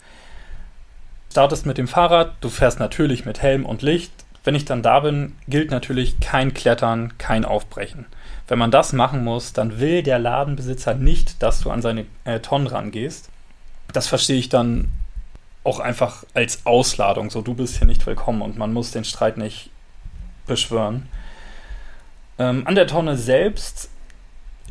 Startest 1.32 1.66
mit 1.66 1.78
dem 1.78 1.88
Fahrrad, 1.88 2.34
du 2.40 2.48
fährst 2.48 2.78
natürlich 2.78 3.24
mit 3.24 3.42
Helm 3.42 3.66
und 3.66 3.82
Licht. 3.82 4.12
Wenn 4.44 4.54
ich 4.54 4.64
dann 4.64 4.82
da 4.82 5.00
bin, 5.00 5.34
gilt 5.48 5.70
natürlich 5.70 6.20
kein 6.20 6.54
Klettern, 6.54 7.14
kein 7.18 7.44
Aufbrechen. 7.44 8.06
Wenn 8.46 8.58
man 8.58 8.70
das 8.70 8.92
machen 8.92 9.24
muss, 9.24 9.52
dann 9.52 9.80
will 9.80 10.02
der 10.02 10.18
Ladenbesitzer 10.18 10.94
nicht, 10.94 11.42
dass 11.42 11.60
du 11.60 11.70
an 11.70 11.82
seine 11.82 12.06
äh, 12.24 12.40
Tonnen 12.40 12.66
rangehst. 12.66 13.28
Das 13.92 14.06
verstehe 14.06 14.38
ich 14.38 14.48
dann 14.48 14.88
auch 15.64 15.80
einfach 15.80 16.24
als 16.34 16.66
Ausladung. 16.66 17.30
So, 17.30 17.42
du 17.42 17.54
bist 17.54 17.78
hier 17.78 17.86
nicht 17.86 18.04
willkommen 18.06 18.42
und 18.42 18.58
man 18.58 18.72
muss 18.72 18.90
den 18.90 19.04
Streit 19.04 19.36
nicht 19.36 19.70
beschwören. 20.46 21.08
Ähm, 22.38 22.66
an 22.66 22.74
der 22.74 22.86
Tonne 22.86 23.16
selbst 23.16 23.90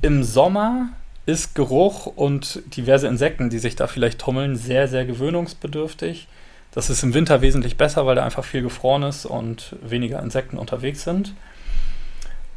im 0.01 0.24
Sommer 0.24 0.89
ist 1.25 1.55
Geruch 1.55 2.07
und 2.07 2.62
diverse 2.75 3.07
Insekten, 3.07 3.50
die 3.50 3.60
sich 3.60 3.75
da 3.75 3.88
vielleicht 3.88 4.19
tummeln, 4.19 4.55
sehr, 4.55 4.88
sehr 4.88 5.05
gewöhnungsbedürftig. 5.05 6.27
Das 6.71 6.89
ist 6.89 7.03
im 7.03 7.13
Winter 7.13 7.41
wesentlich 7.41 7.77
besser, 7.77 8.05
weil 8.05 8.15
da 8.15 8.24
einfach 8.24 8.43
viel 8.43 8.62
gefroren 8.62 9.03
ist 9.03 9.25
und 9.25 9.75
weniger 9.81 10.21
Insekten 10.21 10.57
unterwegs 10.57 11.03
sind. 11.03 11.33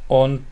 Und 0.09 0.47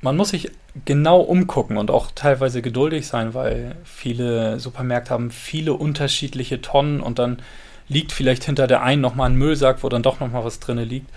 man 0.00 0.16
muss 0.16 0.30
sich 0.30 0.50
genau 0.84 1.20
umgucken 1.20 1.76
und 1.76 1.90
auch 1.90 2.10
teilweise 2.14 2.62
geduldig 2.62 3.06
sein, 3.06 3.34
weil 3.34 3.76
viele 3.84 4.60
Supermärkte 4.60 5.10
haben 5.10 5.30
viele 5.30 5.74
unterschiedliche 5.74 6.60
Tonnen 6.60 7.00
und 7.00 7.18
dann 7.18 7.42
liegt 7.88 8.12
vielleicht 8.12 8.44
hinter 8.44 8.66
der 8.66 8.82
einen 8.82 9.00
nochmal 9.00 9.30
ein 9.30 9.36
Müllsack, 9.36 9.82
wo 9.82 9.88
dann 9.88 10.02
doch 10.02 10.20
nochmal 10.20 10.44
was 10.44 10.60
drin 10.60 10.78
liegt. 10.78 11.10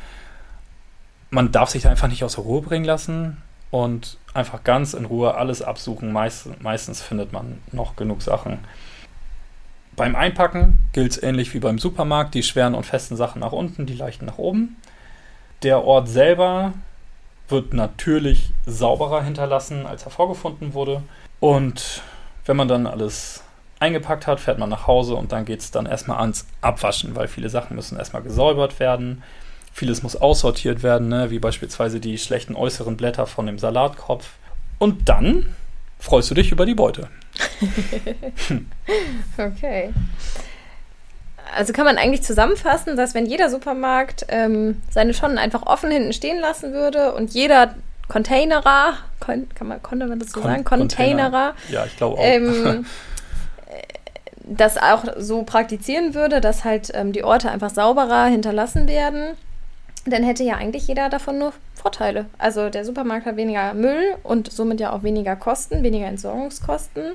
Man 1.29 1.51
darf 1.51 1.69
sich 1.69 1.83
da 1.83 1.89
einfach 1.89 2.07
nicht 2.07 2.23
aus 2.23 2.35
der 2.35 2.43
Ruhe 2.43 2.61
bringen 2.61 2.85
lassen 2.85 3.37
und 3.69 4.17
einfach 4.33 4.63
ganz 4.63 4.93
in 4.93 5.05
Ruhe 5.05 5.35
alles 5.35 5.61
absuchen. 5.61 6.11
Meist, 6.11 6.61
meistens 6.61 7.01
findet 7.01 7.31
man 7.31 7.59
noch 7.71 7.95
genug 7.95 8.21
Sachen. 8.21 8.59
Beim 9.95 10.15
Einpacken 10.15 10.79
gilt 10.93 11.11
es 11.11 11.23
ähnlich 11.23 11.53
wie 11.53 11.59
beim 11.59 11.77
Supermarkt, 11.77 12.33
die 12.33 12.43
schweren 12.43 12.75
und 12.75 12.85
festen 12.85 13.15
Sachen 13.15 13.41
nach 13.41 13.51
unten, 13.51 13.85
die 13.85 13.93
leichten 13.93 14.25
nach 14.25 14.37
oben. 14.37 14.77
Der 15.63 15.83
Ort 15.83 16.07
selber 16.07 16.73
wird 17.51 17.73
natürlich 17.73 18.51
sauberer 18.65 19.23
hinterlassen, 19.23 19.85
als 19.85 20.03
er 20.03 20.11
vorgefunden 20.11 20.73
wurde. 20.73 21.03
Und 21.39 22.01
wenn 22.45 22.55
man 22.57 22.67
dann 22.67 22.87
alles 22.87 23.43
eingepackt 23.79 24.27
hat, 24.27 24.39
fährt 24.39 24.59
man 24.59 24.69
nach 24.69 24.87
Hause 24.87 25.15
und 25.15 25.31
dann 25.31 25.45
geht 25.45 25.59
es 25.59 25.71
dann 25.71 25.85
erstmal 25.85 26.19
ans 26.19 26.45
Abwaschen, 26.61 27.15
weil 27.15 27.27
viele 27.27 27.49
Sachen 27.49 27.75
müssen 27.75 27.97
erstmal 27.97 28.21
gesäubert 28.21 28.79
werden. 28.79 29.23
Vieles 29.73 30.03
muss 30.03 30.15
aussortiert 30.15 30.83
werden, 30.83 31.07
ne? 31.07 31.31
wie 31.31 31.39
beispielsweise 31.39 31.99
die 31.99 32.17
schlechten 32.17 32.55
äußeren 32.55 32.97
Blätter 32.97 33.25
von 33.25 33.45
dem 33.45 33.57
Salatkopf. 33.57 34.29
Und 34.77 35.09
dann 35.09 35.55
freust 35.97 36.29
du 36.29 36.35
dich 36.35 36.51
über 36.51 36.65
die 36.65 36.75
Beute. 36.75 37.07
okay. 39.37 39.93
Also 41.55 41.73
kann 41.73 41.85
man 41.85 41.97
eigentlich 41.97 42.23
zusammenfassen, 42.23 42.95
dass 42.95 43.13
wenn 43.13 43.25
jeder 43.25 43.49
Supermarkt 43.49 44.25
ähm, 44.29 44.81
seine 44.89 45.13
Tonnen 45.13 45.37
einfach 45.37 45.65
offen 45.65 45.91
hinten 45.91 46.13
stehen 46.13 46.39
lassen 46.39 46.73
würde 46.73 47.13
und 47.13 47.33
jeder 47.33 47.75
Containerer, 48.07 48.93
kann 49.19 49.47
man, 49.61 49.81
konnte 49.81 50.07
man 50.07 50.19
das 50.19 50.31
so 50.31 50.41
Con 50.41 50.51
sagen? 50.51 50.63
Containerer. 50.63 51.53
Ja, 51.69 51.85
ich 51.85 51.95
glaube 51.97 52.17
auch. 52.17 52.23
Ähm, 52.23 52.85
das 54.43 54.77
auch 54.77 55.03
so 55.17 55.43
praktizieren 55.43 56.13
würde, 56.13 56.41
dass 56.41 56.65
halt 56.65 56.91
ähm, 56.93 57.13
die 57.13 57.23
Orte 57.23 57.49
einfach 57.49 57.69
sauberer 57.69 58.25
hinterlassen 58.25 58.87
werden, 58.87 59.37
dann 60.05 60.23
hätte 60.23 60.43
ja 60.43 60.55
eigentlich 60.55 60.87
jeder 60.87 61.09
davon 61.09 61.37
nur 61.37 61.53
Vorteile. 61.75 62.25
Also 62.37 62.69
der 62.69 62.85
Supermarkt 62.85 63.25
hat 63.25 63.37
weniger 63.37 63.73
Müll 63.73 64.15
und 64.23 64.51
somit 64.51 64.79
ja 64.79 64.91
auch 64.93 65.03
weniger 65.03 65.35
Kosten, 65.35 65.83
weniger 65.83 66.07
Entsorgungskosten. 66.07 67.13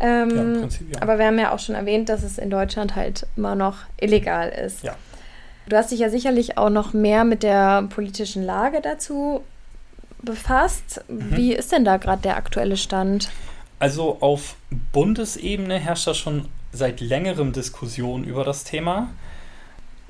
Ähm, 0.00 0.54
ja, 0.54 0.60
Prinzip, 0.60 0.94
ja. 0.94 1.02
Aber 1.02 1.18
wir 1.18 1.26
haben 1.26 1.38
ja 1.38 1.52
auch 1.52 1.58
schon 1.58 1.74
erwähnt, 1.74 2.08
dass 2.08 2.22
es 2.22 2.38
in 2.38 2.50
Deutschland 2.50 2.96
halt 2.96 3.26
immer 3.36 3.54
noch 3.54 3.78
illegal 4.00 4.48
ist. 4.48 4.82
Ja. 4.82 4.96
Du 5.68 5.76
hast 5.76 5.90
dich 5.90 6.00
ja 6.00 6.08
sicherlich 6.08 6.56
auch 6.56 6.70
noch 6.70 6.92
mehr 6.92 7.24
mit 7.24 7.42
der 7.42 7.82
politischen 7.82 8.42
Lage 8.42 8.80
dazu 8.80 9.42
befasst. 10.22 11.04
Mhm. 11.08 11.36
Wie 11.36 11.52
ist 11.52 11.72
denn 11.72 11.84
da 11.84 11.96
gerade 11.96 12.22
der 12.22 12.36
aktuelle 12.36 12.76
Stand? 12.76 13.30
Also 13.78 14.18
auf 14.20 14.56
Bundesebene 14.92 15.78
herrscht 15.78 16.06
da 16.06 16.14
schon 16.14 16.48
seit 16.72 17.00
längerem 17.00 17.52
Diskussion 17.52 18.24
über 18.24 18.44
das 18.44 18.64
Thema. 18.64 19.10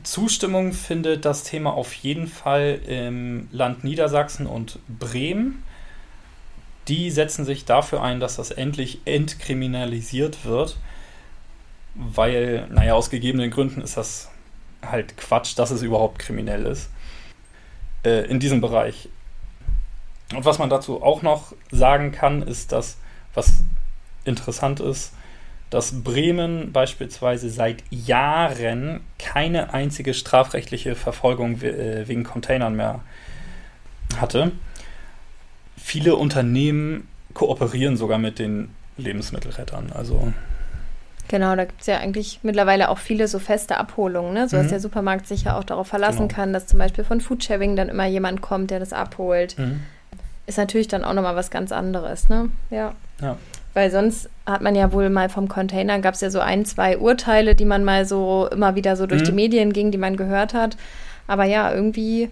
Zustimmung 0.05 0.73
findet 0.73 1.25
das 1.25 1.43
Thema 1.43 1.73
auf 1.73 1.93
jeden 1.93 2.29
Fall 2.29 2.81
im 2.87 3.49
Land 3.53 3.85
Niedersachsen 3.85 4.47
und 4.47 4.79
Bremen. 4.89 5.63
Die 6.89 7.11
setzen 7.11 7.45
sich 7.45 7.65
dafür 7.65 8.03
ein, 8.03 8.21
dass 8.21 8.37
das 8.37 8.51
endlich 8.51 9.01
entkriminalisiert 9.05 10.45
wird, 10.45 10.79
weil, 11.95 12.67
naja, 12.71 12.95
aus 12.95 13.11
gegebenen 13.11 13.51
Gründen 13.51 13.81
ist 13.81 13.97
das 13.97 14.31
halt 14.83 15.17
Quatsch, 15.17 15.59
dass 15.59 15.71
es 15.71 15.83
überhaupt 15.83 16.19
kriminell 16.19 16.65
ist 16.67 16.91
äh, 18.05 18.27
in 18.27 18.41
diesem 18.41 18.61
Bereich. 18.61 19.09
Und 20.35 20.45
was 20.45 20.59
man 20.59 20.71
dazu 20.71 21.03
auch 21.03 21.23
noch 21.23 21.55
sagen 21.71 22.13
kann, 22.13 22.43
ist, 22.43 22.73
dass, 22.73 22.99
was 23.35 23.65
interessant 24.25 24.81
ist, 24.81 25.13
dass 25.71 26.03
Bremen 26.03 26.73
beispielsweise 26.73 27.51
seit 27.51 27.83
Jahren 27.91 29.01
keine 29.19 29.75
einzige 29.75 30.15
strafrechtliche 30.15 30.95
Verfolgung 30.95 31.61
äh, 31.63 32.09
wegen 32.09 32.25
Containern 32.25 32.75
mehr 32.75 33.01
hatte. 34.19 34.53
Viele 35.89 36.17
Unternehmen 36.17 37.09
kooperieren 37.33 37.97
sogar 37.97 38.19
mit 38.19 38.39
den 38.39 38.69
Lebensmittelrettern. 38.99 39.91
Also 39.95 40.35
Genau, 41.29 41.57
da 41.57 41.65
gibt 41.65 41.81
es 41.81 41.87
ja 41.87 41.97
eigentlich 41.97 42.41
mittlerweile 42.43 42.91
auch 42.91 42.99
viele 42.99 43.27
so 43.27 43.39
feste 43.39 43.79
Abholungen, 43.79 44.35
ne? 44.35 44.49
so 44.49 44.59
dass 44.59 44.67
mhm. 44.67 44.71
der 44.71 44.81
Supermarkt 44.81 45.27
sich 45.27 45.45
ja 45.45 45.57
auch 45.57 45.65
darauf 45.65 45.87
verlassen 45.87 46.29
genau. 46.29 46.35
kann, 46.35 46.53
dass 46.53 46.67
zum 46.67 46.79
Beispiel 46.79 47.05
von 47.05 47.23
Foodsharing 47.23 47.75
dann 47.75 47.89
immer 47.89 48.05
jemand 48.05 48.43
kommt, 48.43 48.71
der 48.71 48.81
das 48.81 48.93
abholt. 48.93 49.59
Mhm. 49.59 49.81
Ist 50.47 50.59
natürlich 50.59 50.89
dann 50.89 51.05
auch 51.05 51.15
nochmal 51.15 51.37
was 51.37 51.51
ganz 51.51 51.73
anderes, 51.73 52.29
ne? 52.29 52.51
Ja. 52.69 52.93
ja. 53.23 53.39
Weil 53.73 53.91
sonst 53.91 54.29
hat 54.45 54.61
man 54.61 54.75
ja 54.75 54.93
wohl 54.93 55.09
mal 55.09 55.31
vom 55.31 55.49
Container, 55.49 55.99
gab 56.01 56.13
es 56.13 56.21
ja 56.21 56.29
so 56.29 56.41
ein, 56.41 56.67
zwei 56.67 56.99
Urteile, 56.99 57.55
die 57.55 57.65
man 57.65 57.83
mal 57.83 58.05
so 58.05 58.47
immer 58.53 58.75
wieder 58.75 58.95
so 58.97 59.07
durch 59.07 59.23
mhm. 59.23 59.27
die 59.27 59.33
Medien 59.33 59.73
ging, 59.73 59.91
die 59.91 59.97
man 59.97 60.19
gehört 60.19 60.53
hat. 60.53 60.77
Aber 61.27 61.45
ja, 61.45 61.73
irgendwie, 61.73 62.25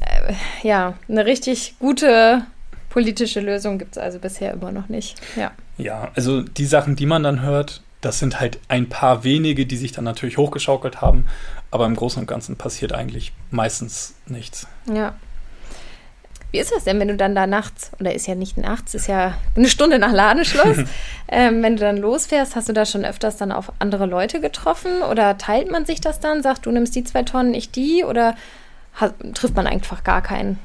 äh, 0.00 0.32
ja, 0.62 0.94
eine 1.06 1.26
richtig 1.26 1.76
gute 1.80 2.46
politische 2.90 3.40
Lösung 3.40 3.78
gibt 3.78 3.92
es 3.92 3.98
also 3.98 4.18
bisher 4.18 4.52
immer 4.52 4.72
noch 4.72 4.88
nicht. 4.88 5.20
Ja. 5.36 5.52
Ja, 5.76 6.10
also 6.14 6.42
die 6.42 6.66
Sachen, 6.66 6.96
die 6.96 7.06
man 7.06 7.22
dann 7.22 7.42
hört, 7.42 7.82
das 8.00 8.18
sind 8.18 8.40
halt 8.40 8.58
ein 8.68 8.88
paar 8.88 9.24
wenige, 9.24 9.66
die 9.66 9.76
sich 9.76 9.92
dann 9.92 10.04
natürlich 10.04 10.38
hochgeschaukelt 10.38 11.00
haben, 11.00 11.26
aber 11.70 11.86
im 11.86 11.96
Großen 11.96 12.20
und 12.20 12.26
Ganzen 12.26 12.56
passiert 12.56 12.92
eigentlich 12.92 13.32
meistens 13.50 14.14
nichts. 14.26 14.66
Ja. 14.92 15.14
Wie 16.50 16.58
ist 16.58 16.72
das 16.72 16.84
denn, 16.84 16.98
wenn 16.98 17.08
du 17.08 17.16
dann 17.16 17.34
da 17.34 17.46
nachts, 17.46 17.90
oder 18.00 18.14
ist 18.14 18.26
ja 18.26 18.34
nicht 18.34 18.56
nachts, 18.56 18.94
ist 18.94 19.06
ja 19.06 19.34
eine 19.54 19.68
Stunde 19.68 19.98
nach 19.98 20.12
Ladenschluss, 20.12 20.78
ähm, 21.28 21.62
wenn 21.62 21.76
du 21.76 21.82
dann 21.82 21.98
losfährst, 21.98 22.56
hast 22.56 22.70
du 22.70 22.72
da 22.72 22.86
schon 22.86 23.04
öfters 23.04 23.36
dann 23.36 23.52
auf 23.52 23.70
andere 23.80 24.06
Leute 24.06 24.40
getroffen 24.40 25.02
oder 25.02 25.36
teilt 25.36 25.70
man 25.70 25.84
sich 25.84 26.00
das 26.00 26.20
dann? 26.20 26.42
Sagt, 26.42 26.64
du 26.64 26.70
nimmst 26.70 26.94
die 26.94 27.04
zwei 27.04 27.22
Tonnen, 27.22 27.52
ich 27.52 27.70
die 27.70 28.02
oder 28.04 28.34
hat, 28.94 29.14
trifft 29.34 29.56
man 29.56 29.66
einfach 29.66 30.04
gar 30.04 30.22
keinen? 30.22 30.58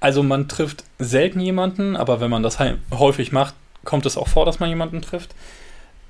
Also 0.00 0.22
man 0.22 0.48
trifft 0.48 0.84
selten 0.98 1.40
jemanden, 1.40 1.96
aber 1.96 2.20
wenn 2.20 2.30
man 2.30 2.42
das 2.42 2.58
häufig 2.92 3.32
macht, 3.32 3.54
kommt 3.84 4.06
es 4.06 4.16
auch 4.16 4.28
vor, 4.28 4.46
dass 4.46 4.60
man 4.60 4.68
jemanden 4.68 5.02
trifft. 5.02 5.34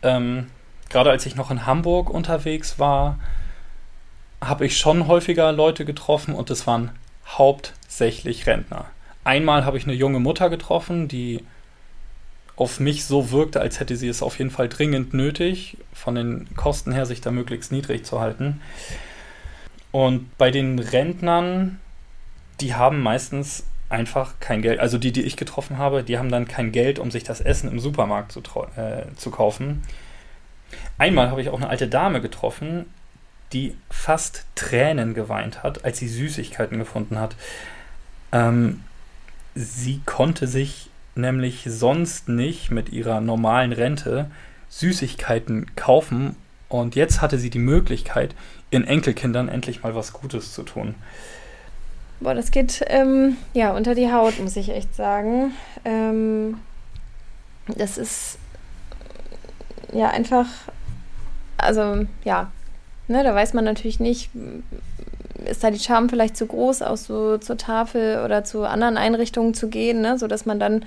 Ähm, 0.02 0.48
Gerade 0.90 1.10
als 1.10 1.26
ich 1.26 1.36
noch 1.36 1.50
in 1.50 1.66
Hamburg 1.66 2.08
unterwegs 2.08 2.78
war, 2.78 3.18
habe 4.40 4.66
ich 4.66 4.78
schon 4.78 5.06
häufiger 5.06 5.52
Leute 5.52 5.84
getroffen 5.84 6.34
und 6.34 6.50
es 6.50 6.66
waren 6.66 6.90
hauptsächlich 7.26 8.46
Rentner. 8.46 8.86
Einmal 9.24 9.64
habe 9.64 9.76
ich 9.76 9.84
eine 9.84 9.94
junge 9.94 10.20
Mutter 10.20 10.48
getroffen, 10.48 11.08
die 11.08 11.44
auf 12.56 12.80
mich 12.80 13.04
so 13.04 13.30
wirkte, 13.30 13.60
als 13.60 13.78
hätte 13.80 13.96
sie 13.96 14.08
es 14.08 14.22
auf 14.22 14.38
jeden 14.38 14.50
Fall 14.50 14.68
dringend 14.68 15.14
nötig, 15.14 15.76
von 15.92 16.14
den 16.14 16.48
Kosten 16.56 16.92
her 16.92 17.06
sich 17.06 17.20
da 17.20 17.30
möglichst 17.30 17.70
niedrig 17.70 18.04
zu 18.04 18.20
halten. 18.20 18.60
Und 19.92 20.36
bei 20.38 20.50
den 20.50 20.78
Rentnern, 20.78 21.78
die 22.60 22.74
haben 22.74 23.00
meistens 23.00 23.64
einfach 23.88 24.34
kein 24.40 24.62
Geld. 24.62 24.80
Also 24.80 24.98
die, 24.98 25.12
die 25.12 25.22
ich 25.22 25.36
getroffen 25.36 25.78
habe, 25.78 26.02
die 26.02 26.18
haben 26.18 26.30
dann 26.30 26.46
kein 26.46 26.72
Geld, 26.72 26.98
um 26.98 27.10
sich 27.10 27.24
das 27.24 27.40
Essen 27.40 27.70
im 27.70 27.80
Supermarkt 27.80 28.32
zu, 28.32 28.40
äh, 28.76 29.14
zu 29.16 29.30
kaufen. 29.30 29.82
Einmal 30.98 31.30
habe 31.30 31.40
ich 31.40 31.48
auch 31.48 31.56
eine 31.56 31.70
alte 31.70 31.88
Dame 31.88 32.20
getroffen, 32.20 32.86
die 33.52 33.74
fast 33.90 34.44
Tränen 34.54 35.14
geweint 35.14 35.62
hat, 35.62 35.84
als 35.84 35.98
sie 35.98 36.08
Süßigkeiten 36.08 36.78
gefunden 36.78 37.18
hat. 37.18 37.34
Ähm, 38.32 38.84
sie 39.54 40.02
konnte 40.04 40.46
sich 40.46 40.90
nämlich 41.14 41.64
sonst 41.66 42.28
nicht 42.28 42.70
mit 42.70 42.90
ihrer 42.90 43.20
normalen 43.20 43.72
Rente 43.72 44.30
Süßigkeiten 44.68 45.74
kaufen 45.76 46.36
Und 46.68 46.96
jetzt 46.96 47.22
hatte 47.22 47.38
sie 47.38 47.48
die 47.48 47.58
Möglichkeit, 47.58 48.34
ihren 48.70 48.86
Enkelkindern 48.86 49.48
endlich 49.48 49.82
mal 49.82 49.94
was 49.94 50.12
Gutes 50.12 50.52
zu 50.52 50.62
tun. 50.62 50.94
Boah, 52.20 52.34
das 52.34 52.50
geht 52.50 52.84
ähm, 52.88 53.36
ja 53.54 53.72
unter 53.72 53.94
die 53.94 54.12
Haut, 54.12 54.38
muss 54.40 54.56
ich 54.56 54.70
echt 54.70 54.94
sagen. 54.94 55.52
Ähm, 55.84 56.58
das 57.76 57.98
ist 57.98 58.38
ja 59.92 60.08
einfach, 60.10 60.46
also 61.56 62.06
ja, 62.24 62.50
ne, 63.06 63.22
da 63.22 63.34
weiß 63.34 63.54
man 63.54 63.64
natürlich 63.64 64.00
nicht, 64.00 64.30
ist 65.44 65.62
da 65.62 65.70
die 65.70 65.78
Charme 65.78 66.08
vielleicht 66.08 66.36
zu 66.36 66.46
groß, 66.46 66.82
auch 66.82 66.96
so 66.96 67.38
zur 67.38 67.56
Tafel 67.56 68.24
oder 68.24 68.44
zu 68.44 68.64
anderen 68.64 68.96
Einrichtungen 68.96 69.54
zu 69.54 69.68
gehen, 69.68 70.00
ne, 70.00 70.18
sodass 70.18 70.44
man 70.44 70.58
dann 70.58 70.84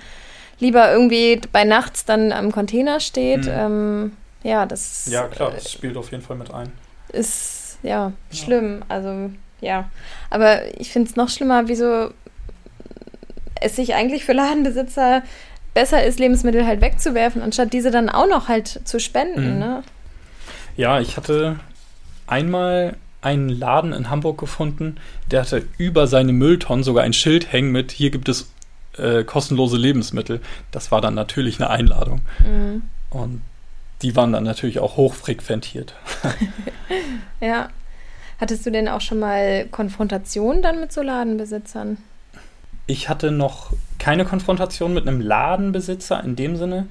lieber 0.58 0.92
irgendwie 0.92 1.40
bei 1.50 1.64
nachts 1.64 2.04
dann 2.04 2.32
am 2.32 2.52
Container 2.52 3.00
steht. 3.00 3.44
Mhm. 3.46 3.52
Ähm, 3.52 4.16
ja, 4.42 4.66
das. 4.66 5.06
Ja, 5.06 5.28
klar, 5.28 5.52
das 5.52 5.70
spielt 5.70 5.96
auf 5.96 6.10
jeden 6.10 6.22
Fall 6.22 6.36
mit 6.36 6.52
ein. 6.52 6.72
Ist 7.12 7.78
ja, 7.82 8.12
ja. 8.30 8.36
schlimm. 8.36 8.82
Also 8.88 9.30
ja. 9.62 9.88
Aber 10.28 10.78
ich 10.78 10.90
finde 10.90 11.08
es 11.08 11.16
noch 11.16 11.30
schlimmer, 11.30 11.68
wieso 11.68 12.10
es 13.60 13.76
sich 13.76 13.94
eigentlich 13.94 14.24
für 14.24 14.32
Ladenbesitzer 14.32 15.22
besser 15.72 16.04
ist, 16.04 16.18
Lebensmittel 16.18 16.66
halt 16.66 16.82
wegzuwerfen, 16.82 17.40
anstatt 17.40 17.72
diese 17.72 17.90
dann 17.90 18.10
auch 18.10 18.28
noch 18.28 18.48
halt 18.48 18.80
zu 18.84 19.00
spenden. 19.00 19.54
Mhm. 19.54 19.58
Ne? 19.58 19.82
Ja, 20.76 21.00
ich 21.00 21.16
hatte 21.16 21.58
einmal 22.26 22.96
einen 23.22 23.48
Laden 23.48 23.92
in 23.92 24.10
Hamburg 24.10 24.38
gefunden, 24.38 24.96
der 25.30 25.42
hatte 25.42 25.64
über 25.78 26.06
seine 26.06 26.32
Mülltonnen 26.32 26.84
sogar 26.84 27.04
ein 27.04 27.12
Schild 27.12 27.52
hängen 27.52 27.70
mit, 27.70 27.92
hier 27.92 28.10
gibt 28.10 28.28
es 28.28 28.50
äh, 28.98 29.24
kostenlose 29.24 29.76
Lebensmittel. 29.76 30.40
Das 30.70 30.90
war 30.90 31.00
dann 31.00 31.14
natürlich 31.14 31.60
eine 31.60 31.70
Einladung. 31.70 32.20
Mhm. 32.40 32.82
Und 33.10 33.42
die 34.02 34.16
waren 34.16 34.32
dann 34.32 34.44
natürlich 34.44 34.80
auch 34.80 34.96
hochfrequentiert. 34.96 35.94
ja. 37.40 37.68
Hattest 38.42 38.66
du 38.66 38.72
denn 38.72 38.88
auch 38.88 39.00
schon 39.00 39.20
mal 39.20 39.68
Konfrontationen 39.70 40.62
dann 40.62 40.80
mit 40.80 40.92
so 40.92 41.00
Ladenbesitzern? 41.00 41.98
Ich 42.88 43.08
hatte 43.08 43.30
noch 43.30 43.72
keine 44.00 44.24
Konfrontation 44.24 44.92
mit 44.92 45.06
einem 45.06 45.20
Ladenbesitzer 45.20 46.24
in 46.24 46.34
dem 46.34 46.56
Sinne. 46.56 46.88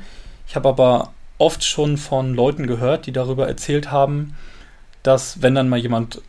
Ich 0.48 0.56
habe 0.56 0.70
aber 0.70 1.12
oft 1.40 1.66
schon 1.66 1.98
von 1.98 2.34
Leuten 2.34 2.68
gehört, 2.68 3.06
die 3.06 3.12
darüber 3.12 3.50
erzählt 3.50 3.92
haben, 3.92 4.34
dass 5.04 5.42
wenn 5.42 5.54
dann 5.54 5.68
mal 5.68 5.78
jemand 5.78 6.22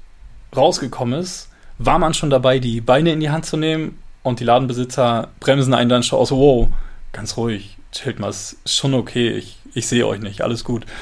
rausgekommen 0.57 1.21
ist, 1.21 1.51
war 1.79 2.01
man 2.01 2.15
schon 2.15 2.31
dabei, 2.31 2.59
die 2.59 2.81
Beine 2.81 3.13
in 3.13 3.21
die 3.21 3.31
Hand 3.31 3.47
zu 3.47 3.57
nehmen 3.57 4.01
und 4.25 4.41
die 4.41 4.45
Ladenbesitzer 4.45 5.29
bremsen 5.39 5.73
einen 5.73 5.89
dann 5.89 6.03
schon 6.03 6.19
aus, 6.19 6.33
wow, 6.33 6.67
ganz 7.13 7.37
ruhig, 7.37 7.77
chillt 7.93 8.19
mal, 8.19 8.31
ist 8.31 8.59
schon 8.67 8.93
okay, 8.93 9.31
ich 9.31 9.59
ich 9.75 9.87
sehe 9.87 10.07
euch 10.07 10.21
nicht, 10.21 10.43
alles 10.43 10.65
gut. 10.65 10.87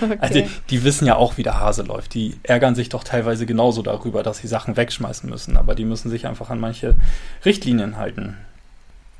Okay. 0.00 0.16
Also 0.20 0.42
die 0.70 0.84
wissen 0.84 1.06
ja 1.06 1.16
auch, 1.16 1.36
wie 1.36 1.42
der 1.42 1.60
Hase 1.60 1.82
läuft. 1.82 2.14
Die 2.14 2.36
ärgern 2.42 2.74
sich 2.74 2.88
doch 2.88 3.04
teilweise 3.04 3.46
genauso 3.46 3.82
darüber, 3.82 4.22
dass 4.22 4.38
sie 4.38 4.48
Sachen 4.48 4.76
wegschmeißen 4.76 5.28
müssen, 5.28 5.56
aber 5.56 5.74
die 5.74 5.84
müssen 5.84 6.10
sich 6.10 6.26
einfach 6.26 6.50
an 6.50 6.58
manche 6.58 6.96
Richtlinien 7.44 7.96
halten. 7.96 8.36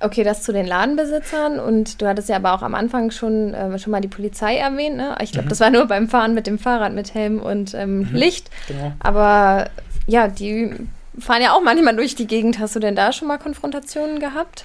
Okay, 0.01 0.25
das 0.25 0.43
zu 0.43 0.53
den 0.53 0.67
Ladenbesitzern 0.67 1.61
und 1.61 2.01
du 2.01 2.07
hattest 2.07 2.29
ja 2.29 2.37
aber 2.37 2.55
auch 2.55 2.63
am 2.63 2.75
Anfang 2.75 3.11
schon, 3.11 3.53
äh, 3.53 3.79
schon 3.79 3.91
mal 3.91 4.01
die 4.01 4.09
Polizei 4.09 4.57
erwähnt. 4.57 4.97
Ne? 4.97 5.15
Ich 5.23 5.33
glaube, 5.33 5.47
mhm. 5.47 5.51
das 5.51 5.61
war 5.61 5.71
nur 5.71 5.87
beim 5.87 6.09
Fahren 6.09 6.35
mit 6.35 6.47
dem 6.47 6.59
Fahrrad 6.59 6.95
mit 6.95 7.15
Helm 7.15 7.39
und 7.39 7.75
ähm, 7.75 7.99
mhm. 8.01 8.15
Licht. 8.15 8.51
Genau. 8.67 8.93
Aber 8.99 9.69
ja, 10.07 10.29
die 10.29 10.75
fahren 11.19 11.43
ja 11.43 11.53
auch 11.53 11.63
manchmal 11.63 11.95
durch 11.97 12.15
die 12.15 12.27
Gegend. 12.27 12.59
Hast 12.59 12.75
du 12.75 12.81
denn 12.81 12.97
da 12.97 13.13
schon 13.13 13.29
mal 13.29 13.39
Konfrontationen 13.39 14.21
gehabt? 14.21 14.65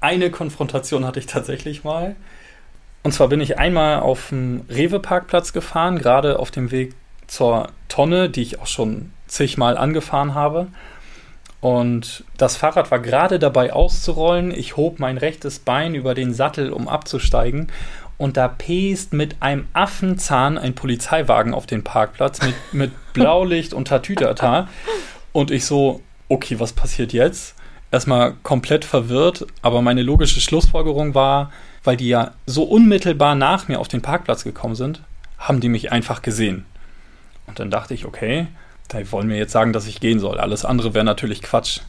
Eine 0.00 0.30
Konfrontation 0.30 1.06
hatte 1.06 1.20
ich 1.20 1.26
tatsächlich 1.26 1.84
mal. 1.84 2.16
Und 3.04 3.12
zwar 3.12 3.28
bin 3.28 3.40
ich 3.40 3.58
einmal 3.58 4.00
auf 4.00 4.30
dem 4.30 4.62
Rewe-Parkplatz 4.68 5.52
gefahren, 5.52 5.98
gerade 5.98 6.38
auf 6.38 6.50
dem 6.50 6.70
Weg 6.70 6.94
zur 7.26 7.68
Tonne, 7.88 8.30
die 8.30 8.42
ich 8.42 8.60
auch 8.60 8.66
schon 8.66 9.12
zigmal 9.26 9.76
angefahren 9.76 10.34
habe. 10.34 10.68
Und 11.60 12.24
das 12.38 12.56
Fahrrad 12.56 12.90
war 12.90 12.98
gerade 12.98 13.38
dabei 13.38 13.72
auszurollen. 13.72 14.50
Ich 14.50 14.76
hob 14.76 15.00
mein 15.00 15.18
rechtes 15.18 15.58
Bein 15.58 15.94
über 15.94 16.14
den 16.14 16.32
Sattel, 16.32 16.72
um 16.72 16.88
abzusteigen. 16.88 17.68
Und 18.16 18.38
da 18.38 18.48
pest 18.48 19.12
mit 19.12 19.36
einem 19.40 19.68
Affenzahn 19.74 20.56
ein 20.56 20.74
Polizeiwagen 20.74 21.52
auf 21.52 21.66
den 21.66 21.84
Parkplatz 21.84 22.40
mit, 22.42 22.54
mit 22.72 22.90
Blaulicht 23.12 23.74
und 23.74 23.88
Tatütata. 23.88 24.68
Und 25.32 25.50
ich 25.50 25.66
so, 25.66 26.00
okay, 26.28 26.58
was 26.58 26.72
passiert 26.72 27.12
jetzt? 27.12 27.54
Erstmal 27.94 28.34
komplett 28.42 28.84
verwirrt, 28.84 29.46
aber 29.62 29.80
meine 29.80 30.02
logische 30.02 30.40
Schlussfolgerung 30.40 31.14
war, 31.14 31.52
weil 31.84 31.96
die 31.96 32.08
ja 32.08 32.32
so 32.44 32.64
unmittelbar 32.64 33.36
nach 33.36 33.68
mir 33.68 33.78
auf 33.78 33.86
den 33.86 34.02
Parkplatz 34.02 34.42
gekommen 34.42 34.74
sind, 34.74 35.00
haben 35.38 35.60
die 35.60 35.68
mich 35.68 35.92
einfach 35.92 36.20
gesehen. 36.20 36.66
Und 37.46 37.60
dann 37.60 37.70
dachte 37.70 37.94
ich, 37.94 38.04
okay, 38.04 38.48
da 38.88 38.98
wollen 39.12 39.28
mir 39.28 39.36
jetzt 39.36 39.52
sagen, 39.52 39.72
dass 39.72 39.86
ich 39.86 40.00
gehen 40.00 40.18
soll. 40.18 40.38
Alles 40.38 40.64
andere 40.64 40.92
wäre 40.92 41.04
natürlich 41.04 41.40
Quatsch. 41.40 41.82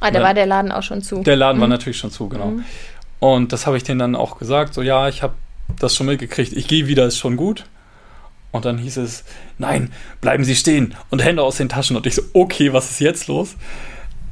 Ah, 0.00 0.10
da 0.10 0.24
war 0.24 0.34
der 0.34 0.46
Laden 0.46 0.72
auch 0.72 0.82
schon 0.82 1.02
zu. 1.02 1.22
Der 1.22 1.36
Laden 1.36 1.58
mhm. 1.58 1.60
war 1.60 1.68
natürlich 1.68 1.98
schon 1.98 2.10
zu, 2.10 2.28
genau. 2.28 2.46
Mhm. 2.48 2.64
Und 3.20 3.52
das 3.52 3.68
habe 3.68 3.76
ich 3.76 3.84
denen 3.84 4.00
dann 4.00 4.16
auch 4.16 4.40
gesagt, 4.40 4.74
so 4.74 4.82
ja, 4.82 5.06
ich 5.06 5.22
habe 5.22 5.34
das 5.78 5.94
schon 5.94 6.06
mitgekriegt, 6.06 6.52
ich 6.52 6.66
gehe 6.66 6.88
wieder, 6.88 7.06
ist 7.06 7.18
schon 7.18 7.36
gut. 7.36 7.64
Und 8.50 8.64
dann 8.64 8.78
hieß 8.78 8.96
es, 8.96 9.22
nein, 9.58 9.92
bleiben 10.20 10.42
Sie 10.42 10.56
stehen 10.56 10.96
und 11.10 11.22
Hände 11.22 11.44
aus 11.44 11.58
den 11.58 11.68
Taschen. 11.68 11.96
Und 11.96 12.06
ich 12.06 12.16
so, 12.16 12.22
okay, 12.32 12.72
was 12.72 12.90
ist 12.90 12.98
jetzt 12.98 13.28
los? 13.28 13.54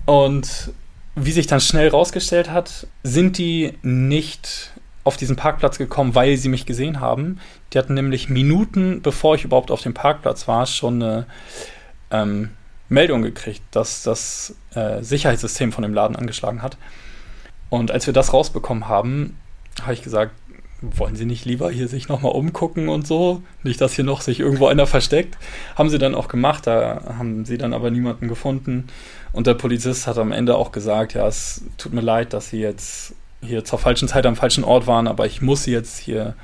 Und 0.05 0.73
wie 1.15 1.33
sich 1.33 1.47
dann 1.47 1.61
schnell 1.61 1.89
rausgestellt 1.89 2.51
hat, 2.51 2.87
sind 3.03 3.39
die 3.39 3.75
nicht 3.83 4.73
auf 5.05 5.17
diesen 5.17 5.37
Parkplatz 5.37 5.79
gekommen, 5.79 6.15
weil 6.15 6.37
sie 6.37 6.49
mich 6.49 6.65
gesehen 6.65 7.01
haben. 7.01 7.39
Die 7.73 7.79
hatten 7.79 7.95
nämlich 7.95 8.29
Minuten, 8.29 9.03
bevor 9.03 9.35
ich 9.35 9.45
überhaupt 9.45 9.71
auf 9.71 9.83
dem 9.83 9.95
Parkplatz 9.95 10.47
war, 10.47 10.67
schon 10.67 11.03
eine 11.03 11.27
ähm, 12.11 12.51
Meldung 12.89 13.23
gekriegt, 13.23 13.63
dass 13.73 14.03
das 14.03 14.55
äh, 14.75 15.03
Sicherheitssystem 15.03 15.73
von 15.73 15.83
dem 15.83 15.95
Laden 15.95 16.17
angeschlagen 16.17 16.63
hat. 16.63 16.77
Und 17.69 17.91
als 17.91 18.07
wir 18.07 18.15
das 18.15 18.33
rausbekommen 18.33 18.87
haben, 18.87 19.37
habe 19.83 19.95
ich 19.95 20.03
gesagt, 20.03 20.33
wollen 20.83 21.17
Sie 21.17 21.25
nicht 21.25 21.45
lieber 21.45 21.71
hier 21.71 21.89
sich 21.89 22.09
nochmal 22.09 22.33
umgucken 22.33 22.89
und 22.89 23.07
so? 23.07 23.43
Nicht, 23.63 23.81
dass 23.81 23.95
hier 23.95 24.05
noch 24.05 24.21
sich 24.21 24.41
irgendwo 24.41 24.67
einer 24.67 24.87
versteckt. 24.87 25.39
Haben 25.77 25.89
sie 25.89 25.99
dann 25.99 26.15
auch 26.15 26.27
gemacht, 26.27 26.67
da 26.67 27.15
haben 27.19 27.45
sie 27.45 27.57
dann 27.57 27.73
aber 27.73 27.91
niemanden 27.91 28.29
gefunden. 28.29 28.89
Und 29.33 29.47
der 29.47 29.55
Polizist 29.55 30.07
hat 30.07 30.19
am 30.19 30.33
Ende 30.33 30.57
auch 30.57 30.73
gesagt, 30.73 31.15
ja, 31.15 31.27
es 31.27 31.63
tut 31.79 31.93
mir 31.93 32.03
leid, 32.03 32.33
dass 32.33 32.51
Sie 32.51 32.61
jetzt 32.61 33.15
hier 33.43 33.65
zur 33.65 33.79
falschen 33.79 34.09
Zeit 34.09 34.25
am 34.25 34.37
falschen 34.37 34.65
Ort 34.65 34.87
waren, 34.87 35.09
aber 35.09 35.27
ich 35.27 35.43
muss 35.43 35.65
sie 35.65 35.73
jetzt 35.73 35.99
hier 35.99 36.35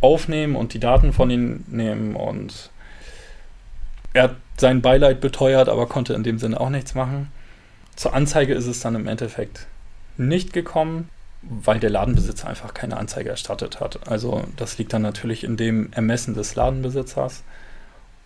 aufnehmen 0.00 0.56
und 0.56 0.74
die 0.74 0.80
Daten 0.80 1.12
von 1.12 1.30
ihnen 1.30 1.64
nehmen 1.68 2.16
und 2.16 2.70
er 4.12 4.24
hat 4.24 4.36
sein 4.58 4.82
Beileid 4.82 5.20
beteuert, 5.20 5.68
aber 5.68 5.86
konnte 5.86 6.14
in 6.14 6.22
dem 6.22 6.38
Sinne 6.38 6.60
auch 6.60 6.70
nichts 6.70 6.94
machen. 6.94 7.30
Zur 7.96 8.14
Anzeige 8.14 8.54
ist 8.54 8.66
es 8.66 8.80
dann 8.80 8.94
im 8.94 9.06
Endeffekt 9.06 9.66
nicht 10.16 10.52
gekommen, 10.52 11.08
weil 11.42 11.80
der 11.80 11.90
Ladenbesitzer 11.90 12.48
einfach 12.48 12.74
keine 12.74 12.96
Anzeige 12.96 13.30
erstattet 13.30 13.80
hat. 13.80 14.06
Also 14.08 14.44
das 14.56 14.78
liegt 14.78 14.92
dann 14.92 15.02
natürlich 15.02 15.44
in 15.44 15.56
dem 15.56 15.92
Ermessen 15.92 16.34
des 16.34 16.54
Ladenbesitzers. 16.54 17.42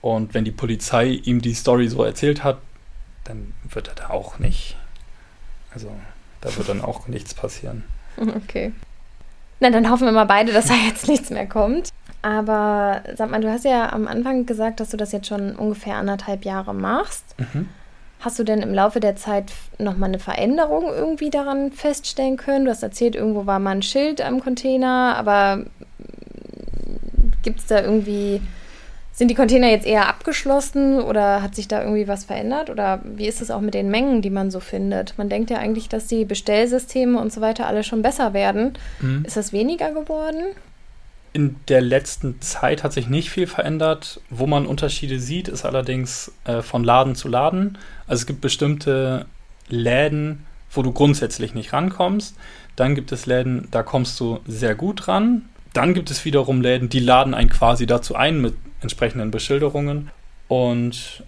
Und 0.02 0.34
wenn 0.34 0.44
die 0.44 0.50
Polizei 0.50 1.06
ihm 1.06 1.40
die 1.40 1.54
Story 1.54 1.88
so 1.88 2.02
erzählt 2.02 2.44
hat, 2.44 2.58
dann 3.28 3.52
wird 3.68 3.88
er 3.88 3.94
da 3.94 4.10
auch 4.10 4.38
nicht. 4.38 4.76
Also 5.72 5.90
da 6.40 6.56
wird 6.56 6.68
dann 6.68 6.80
auch 6.80 7.08
nichts 7.08 7.34
passieren. 7.34 7.84
Okay. 8.18 8.72
Na, 9.60 9.68
dann 9.68 9.90
hoffen 9.90 10.06
wir 10.06 10.12
mal 10.12 10.24
beide, 10.24 10.50
dass 10.50 10.68
da 10.68 10.74
jetzt 10.74 11.06
nichts 11.06 11.28
mehr 11.28 11.46
kommt. 11.46 11.90
Aber 12.22 13.02
sag 13.14 13.30
mal, 13.30 13.42
du 13.42 13.50
hast 13.50 13.66
ja 13.66 13.92
am 13.92 14.08
Anfang 14.08 14.46
gesagt, 14.46 14.80
dass 14.80 14.88
du 14.88 14.96
das 14.96 15.12
jetzt 15.12 15.26
schon 15.26 15.54
ungefähr 15.54 15.96
anderthalb 15.96 16.46
Jahre 16.46 16.74
machst. 16.74 17.34
Mhm. 17.38 17.68
Hast 18.20 18.38
du 18.38 18.44
denn 18.44 18.62
im 18.62 18.72
Laufe 18.72 19.00
der 19.00 19.16
Zeit 19.16 19.52
nochmal 19.78 20.08
eine 20.08 20.18
Veränderung 20.18 20.86
irgendwie 20.86 21.28
daran 21.28 21.72
feststellen 21.72 22.36
können? 22.36 22.64
Du 22.64 22.70
hast 22.70 22.82
erzählt, 22.82 23.14
irgendwo 23.14 23.44
war 23.44 23.58
mal 23.58 23.72
ein 23.72 23.82
Schild 23.82 24.22
am 24.22 24.40
Container, 24.42 25.14
aber 25.16 25.64
gibt 27.42 27.60
es 27.60 27.66
da 27.66 27.82
irgendwie 27.82 28.40
sind 29.16 29.28
die 29.28 29.34
Container 29.34 29.70
jetzt 29.70 29.86
eher 29.86 30.08
abgeschlossen 30.08 31.00
oder 31.00 31.40
hat 31.40 31.54
sich 31.54 31.66
da 31.66 31.80
irgendwie 31.80 32.06
was 32.06 32.24
verändert? 32.24 32.68
Oder 32.68 33.00
wie 33.02 33.26
ist 33.26 33.40
es 33.40 33.50
auch 33.50 33.62
mit 33.62 33.72
den 33.72 33.90
Mengen, 33.90 34.20
die 34.20 34.28
man 34.28 34.50
so 34.50 34.60
findet? 34.60 35.16
Man 35.16 35.30
denkt 35.30 35.48
ja 35.48 35.56
eigentlich, 35.56 35.88
dass 35.88 36.06
die 36.06 36.26
Bestellsysteme 36.26 37.18
und 37.18 37.32
so 37.32 37.40
weiter 37.40 37.66
alle 37.66 37.82
schon 37.82 38.02
besser 38.02 38.34
werden. 38.34 38.74
Mhm. 39.00 39.24
Ist 39.26 39.38
das 39.38 39.54
weniger 39.54 39.92
geworden? 39.92 40.42
In 41.32 41.56
der 41.68 41.80
letzten 41.80 42.42
Zeit 42.42 42.84
hat 42.84 42.92
sich 42.92 43.08
nicht 43.08 43.30
viel 43.30 43.46
verändert. 43.46 44.20
Wo 44.28 44.46
man 44.46 44.66
Unterschiede 44.66 45.18
sieht, 45.18 45.48
ist 45.48 45.64
allerdings 45.64 46.30
äh, 46.44 46.60
von 46.60 46.84
Laden 46.84 47.14
zu 47.14 47.28
Laden. 47.28 47.78
Also 48.06 48.20
es 48.20 48.26
gibt 48.26 48.42
bestimmte 48.42 49.24
Läden, 49.70 50.44
wo 50.70 50.82
du 50.82 50.92
grundsätzlich 50.92 51.54
nicht 51.54 51.72
rankommst. 51.72 52.36
Dann 52.76 52.94
gibt 52.94 53.12
es 53.12 53.24
Läden, 53.24 53.68
da 53.70 53.82
kommst 53.82 54.20
du 54.20 54.40
sehr 54.46 54.74
gut 54.74 55.08
ran. 55.08 55.48
Dann 55.76 55.92
gibt 55.92 56.10
es 56.10 56.24
wiederum 56.24 56.62
Läden, 56.62 56.88
die 56.88 57.00
laden 57.00 57.34
einen 57.34 57.50
quasi 57.50 57.84
dazu 57.84 58.14
ein 58.14 58.40
mit 58.40 58.54
entsprechenden 58.80 59.30
Beschilderungen. 59.30 60.10
Und 60.48 61.22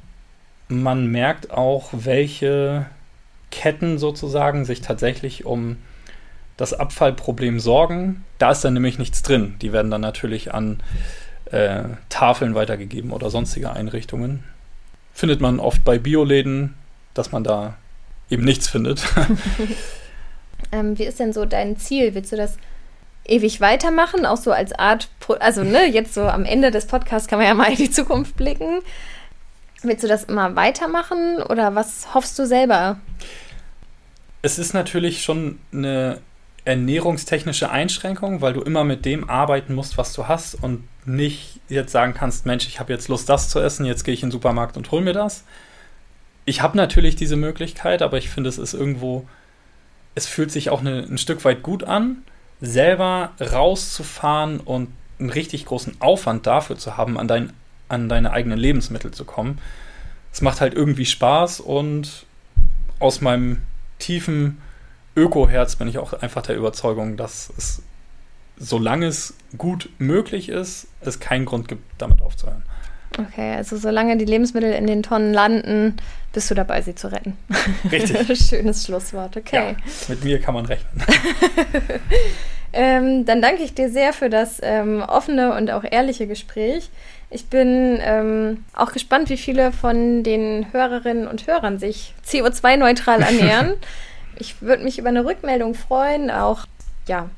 man 0.68 1.06
merkt 1.08 1.50
auch, 1.50 1.90
welche 1.92 2.86
Ketten 3.50 3.98
sozusagen 3.98 4.64
sich 4.64 4.80
tatsächlich 4.80 5.44
um 5.44 5.76
das 6.56 6.72
Abfallproblem 6.72 7.60
sorgen. 7.60 8.24
Da 8.38 8.52
ist 8.52 8.64
dann 8.64 8.72
nämlich 8.72 8.98
nichts 8.98 9.20
drin. 9.22 9.56
Die 9.60 9.74
werden 9.74 9.90
dann 9.90 10.00
natürlich 10.00 10.54
an 10.54 10.80
äh, 11.50 11.82
Tafeln 12.08 12.54
weitergegeben 12.54 13.10
oder 13.10 13.28
sonstige 13.28 13.72
Einrichtungen. 13.72 14.44
Findet 15.12 15.42
man 15.42 15.60
oft 15.60 15.84
bei 15.84 15.98
Bioläden, 15.98 16.72
dass 17.12 17.32
man 17.32 17.44
da 17.44 17.76
eben 18.30 18.44
nichts 18.46 18.66
findet. 18.66 19.04
ähm, 20.72 20.98
wie 20.98 21.04
ist 21.04 21.20
denn 21.20 21.34
so 21.34 21.44
dein 21.44 21.76
Ziel? 21.76 22.14
Willst 22.14 22.32
du 22.32 22.36
das 22.36 22.56
ewig 23.28 23.60
weitermachen, 23.60 24.26
auch 24.26 24.36
so 24.36 24.52
als 24.52 24.72
Art, 24.72 25.08
also 25.40 25.62
ne, 25.62 25.86
jetzt 25.86 26.14
so 26.14 26.22
am 26.22 26.44
Ende 26.44 26.70
des 26.70 26.86
Podcasts 26.86 27.28
kann 27.28 27.38
man 27.38 27.46
ja 27.46 27.54
mal 27.54 27.70
in 27.70 27.76
die 27.76 27.90
Zukunft 27.90 28.36
blicken. 28.36 28.80
Willst 29.82 30.02
du 30.02 30.08
das 30.08 30.24
immer 30.24 30.56
weitermachen 30.56 31.42
oder 31.42 31.74
was 31.74 32.14
hoffst 32.14 32.38
du 32.38 32.46
selber? 32.46 32.98
Es 34.42 34.58
ist 34.58 34.74
natürlich 34.74 35.22
schon 35.22 35.60
eine 35.72 36.20
ernährungstechnische 36.64 37.70
Einschränkung, 37.70 38.40
weil 38.40 38.52
du 38.52 38.60
immer 38.60 38.84
mit 38.84 39.04
dem 39.04 39.28
arbeiten 39.30 39.74
musst, 39.74 39.96
was 39.96 40.12
du 40.12 40.28
hast 40.28 40.54
und 40.54 40.84
nicht 41.06 41.60
jetzt 41.68 41.92
sagen 41.92 42.14
kannst, 42.14 42.44
Mensch, 42.44 42.66
ich 42.66 42.80
habe 42.80 42.92
jetzt 42.92 43.08
Lust, 43.08 43.28
das 43.28 43.48
zu 43.48 43.60
essen, 43.60 43.86
jetzt 43.86 44.04
gehe 44.04 44.12
ich 44.12 44.22
in 44.22 44.28
den 44.28 44.32
Supermarkt 44.32 44.76
und 44.76 44.90
hol 44.90 45.00
mir 45.00 45.14
das. 45.14 45.44
Ich 46.44 46.60
habe 46.60 46.76
natürlich 46.76 47.16
diese 47.16 47.36
Möglichkeit, 47.36 48.02
aber 48.02 48.18
ich 48.18 48.28
finde, 48.28 48.48
es 48.48 48.58
ist 48.58 48.74
irgendwo, 48.74 49.26
es 50.14 50.26
fühlt 50.26 50.50
sich 50.50 50.70
auch 50.70 50.80
eine, 50.80 51.00
ein 51.00 51.18
Stück 51.18 51.44
weit 51.44 51.62
gut 51.62 51.84
an, 51.84 52.22
selber 52.60 53.32
rauszufahren 53.40 54.60
und 54.60 54.88
einen 55.18 55.30
richtig 55.30 55.66
großen 55.66 56.00
Aufwand 56.00 56.46
dafür 56.46 56.76
zu 56.76 56.96
haben, 56.96 57.18
an, 57.18 57.28
dein, 57.28 57.52
an 57.88 58.08
deine 58.08 58.32
eigenen 58.32 58.58
Lebensmittel 58.58 59.10
zu 59.10 59.24
kommen. 59.24 59.60
Es 60.32 60.40
macht 60.40 60.60
halt 60.60 60.74
irgendwie 60.74 61.06
Spaß 61.06 61.60
und 61.60 62.26
aus 62.98 63.20
meinem 63.20 63.62
tiefen 63.98 64.60
Öko-Herz 65.16 65.76
bin 65.76 65.88
ich 65.88 65.98
auch 65.98 66.12
einfach 66.12 66.42
der 66.42 66.56
Überzeugung, 66.56 67.16
dass 67.16 67.52
es, 67.56 67.82
solange 68.56 69.06
es 69.06 69.34
gut 69.56 69.88
möglich 69.98 70.48
ist, 70.48 70.88
es 71.00 71.18
keinen 71.18 71.44
Grund 71.44 71.68
gibt, 71.68 71.82
damit 71.98 72.22
aufzuhören. 72.22 72.62
Okay, 73.16 73.54
also 73.56 73.76
solange 73.76 74.16
die 74.16 74.24
Lebensmittel 74.24 74.72
in 74.72 74.86
den 74.86 75.02
Tonnen 75.02 75.32
landen, 75.32 75.96
bist 76.32 76.50
du 76.50 76.54
dabei, 76.54 76.82
sie 76.82 76.94
zu 76.94 77.10
retten. 77.10 77.36
Richtig. 77.90 78.38
Schönes 78.48 78.84
Schlusswort, 78.84 79.36
okay. 79.36 79.76
Ja, 79.76 79.76
mit 80.08 80.24
mir 80.24 80.40
kann 80.40 80.54
man 80.54 80.66
rechnen. 80.66 81.02
ähm, 82.72 83.24
dann 83.24 83.40
danke 83.40 83.62
ich 83.62 83.74
dir 83.74 83.88
sehr 83.90 84.12
für 84.12 84.28
das 84.28 84.60
ähm, 84.62 85.02
offene 85.02 85.56
und 85.56 85.70
auch 85.70 85.84
ehrliche 85.88 86.26
Gespräch. 86.26 86.90
Ich 87.30 87.46
bin 87.46 87.98
ähm, 88.00 88.64
auch 88.74 88.92
gespannt, 88.92 89.30
wie 89.30 89.36
viele 89.36 89.72
von 89.72 90.22
den 90.22 90.72
Hörerinnen 90.72 91.28
und 91.28 91.46
Hörern 91.46 91.78
sich 91.78 92.14
CO2-neutral 92.26 93.22
ernähren. 93.22 93.74
ich 94.38 94.62
würde 94.62 94.84
mich 94.84 94.98
über 94.98 95.08
eine 95.08 95.24
Rückmeldung 95.24 95.74
freuen, 95.74 96.30
auch 96.30 96.66
ja, 97.06 97.30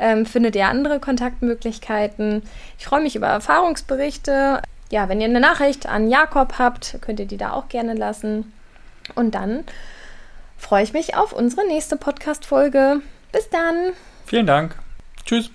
ähm, 0.00 0.26
findet 0.26 0.56
ihr 0.56 0.66
andere 0.66 0.98
Kontaktmöglichkeiten. 0.98 2.42
Ich 2.78 2.86
freue 2.86 3.02
mich 3.02 3.14
über 3.14 3.28
Erfahrungsberichte. 3.28 4.62
Ja, 4.90 5.08
wenn 5.08 5.20
ihr 5.20 5.28
eine 5.28 5.40
Nachricht 5.40 5.86
an 5.86 6.10
Jakob 6.10 6.58
habt, 6.58 6.98
könnt 7.02 7.20
ihr 7.20 7.26
die 7.26 7.36
da 7.36 7.52
auch 7.52 7.68
gerne 7.68 7.94
lassen. 7.94 8.52
Und 9.14 9.34
dann 9.34 9.64
freue 10.56 10.82
ich 10.82 10.92
mich 10.92 11.16
auf 11.16 11.32
unsere 11.32 11.66
nächste 11.66 11.96
Podcast-Folge. 11.96 13.02
Bis 13.30 13.48
dann. 13.50 13.92
Vielen 14.26 14.46
Dank. 14.46 14.74
Tschüss. 15.24 15.50